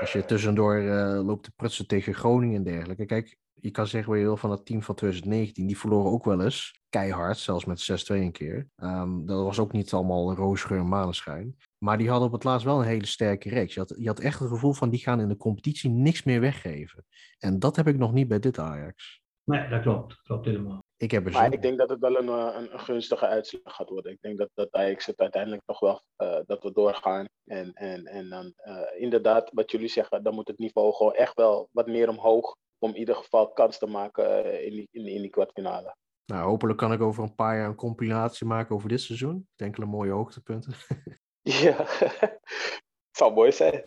Als 0.00 0.12
je 0.12 0.24
tussendoor 0.24 0.76
eh, 0.76 1.24
loopt 1.24 1.44
te 1.44 1.50
prutsen 1.56 1.86
tegen 1.86 2.14
Groningen 2.14 2.56
en 2.56 2.62
dergelijke. 2.62 3.04
Kijk, 3.04 3.36
je 3.54 3.70
kan 3.70 3.86
zeggen 3.86 4.10
wat 4.10 4.18
je 4.18 4.26
wil 4.26 4.36
van 4.36 4.50
het 4.50 4.66
team 4.66 4.82
van 4.82 4.94
2019. 4.94 5.66
Die 5.66 5.78
verloren 5.78 6.10
ook 6.10 6.24
wel 6.24 6.42
eens 6.42 6.80
keihard, 6.88 7.38
zelfs 7.38 7.64
met 7.64 7.80
6-2 7.80 8.14
een 8.14 8.32
keer. 8.32 8.68
Ehm, 8.76 9.24
dat 9.24 9.44
was 9.44 9.58
ook 9.58 9.72
niet 9.72 9.92
allemaal 9.92 10.34
roosgeur 10.34 10.78
en 10.78 10.88
maneschijn. 10.88 11.56
Maar 11.78 11.98
die 11.98 12.08
hadden 12.08 12.26
op 12.26 12.34
het 12.34 12.44
laatst 12.44 12.66
wel 12.66 12.80
een 12.80 12.86
hele 12.86 13.06
sterke 13.06 13.48
reeks. 13.48 13.74
Je 13.74 13.80
had, 13.80 13.94
je 13.98 14.06
had 14.06 14.20
echt 14.20 14.38
het 14.38 14.48
gevoel 14.48 14.72
van 14.72 14.90
die 14.90 15.00
gaan 15.00 15.20
in 15.20 15.28
de 15.28 15.36
competitie 15.36 15.90
niks 15.90 16.22
meer 16.22 16.40
weggeven. 16.40 17.04
En 17.38 17.58
dat 17.58 17.76
heb 17.76 17.88
ik 17.88 17.98
nog 17.98 18.12
niet 18.12 18.28
bij 18.28 18.38
dit 18.38 18.58
Ajax. 18.58 19.22
Nee, 19.44 19.68
dat 19.68 19.82
klopt. 19.82 20.22
Klopt 20.22 20.46
helemaal. 20.46 20.85
Ik 20.98 21.10
heb 21.10 21.26
er 21.26 21.32
Maar 21.32 21.52
ik 21.52 21.62
denk 21.62 21.78
dat 21.78 21.88
het 21.88 22.00
wel 22.00 22.16
een, 22.16 22.28
eh, 22.28 22.56
een, 22.56 22.72
een 22.72 22.80
gunstige 22.80 23.26
uitslag 23.26 23.74
gaat 23.74 23.88
worden. 23.88 24.12
Ik 24.12 24.20
denk 24.20 24.38
dat, 24.38 24.50
dat 24.54 24.72
Ajax 24.72 25.06
het 25.06 25.20
uiteindelijk 25.20 25.62
nog 25.66 25.80
wel, 25.80 26.02
eh, 26.16 26.38
dat 26.46 26.62
we 26.62 26.72
doorgaan. 26.72 27.26
En, 27.44 27.72
en, 27.72 28.04
en 28.04 28.28
dan 28.28 28.52
eh, 28.56 29.00
inderdaad, 29.02 29.50
wat 29.52 29.70
jullie 29.70 29.88
zeggen, 29.88 30.22
dan 30.22 30.34
moet 30.34 30.48
het 30.48 30.58
niveau 30.58 30.92
gewoon 30.92 31.14
echt 31.14 31.34
wel 31.34 31.68
wat 31.72 31.86
meer 31.86 32.08
omhoog. 32.08 32.56
Om 32.78 32.90
in 32.90 32.98
ieder 32.98 33.14
geval 33.14 33.52
kans 33.52 33.78
te 33.78 33.86
maken 33.86 34.64
in, 34.64 34.72
die, 34.72 34.88
in, 34.90 35.06
in 35.06 35.20
die 35.20 35.30
kwartfinale. 35.30 35.96
Nou, 36.26 36.48
hopelijk 36.48 36.78
kan 36.78 36.92
ik 36.92 37.00
over 37.00 37.22
een 37.22 37.34
paar 37.34 37.56
jaar 37.56 37.68
een 37.68 37.74
compilatie 37.74 38.46
maken 38.46 38.74
over 38.74 38.88
dit 38.88 39.00
seizoen. 39.00 39.48
Enkele 39.56 39.86
mooie 39.86 40.12
hoogtepunten. 40.12 40.72
Ja, 41.48 41.76
het 43.08 43.16
zou 43.16 43.34
mooi 43.34 43.52
zijn. 43.52 43.84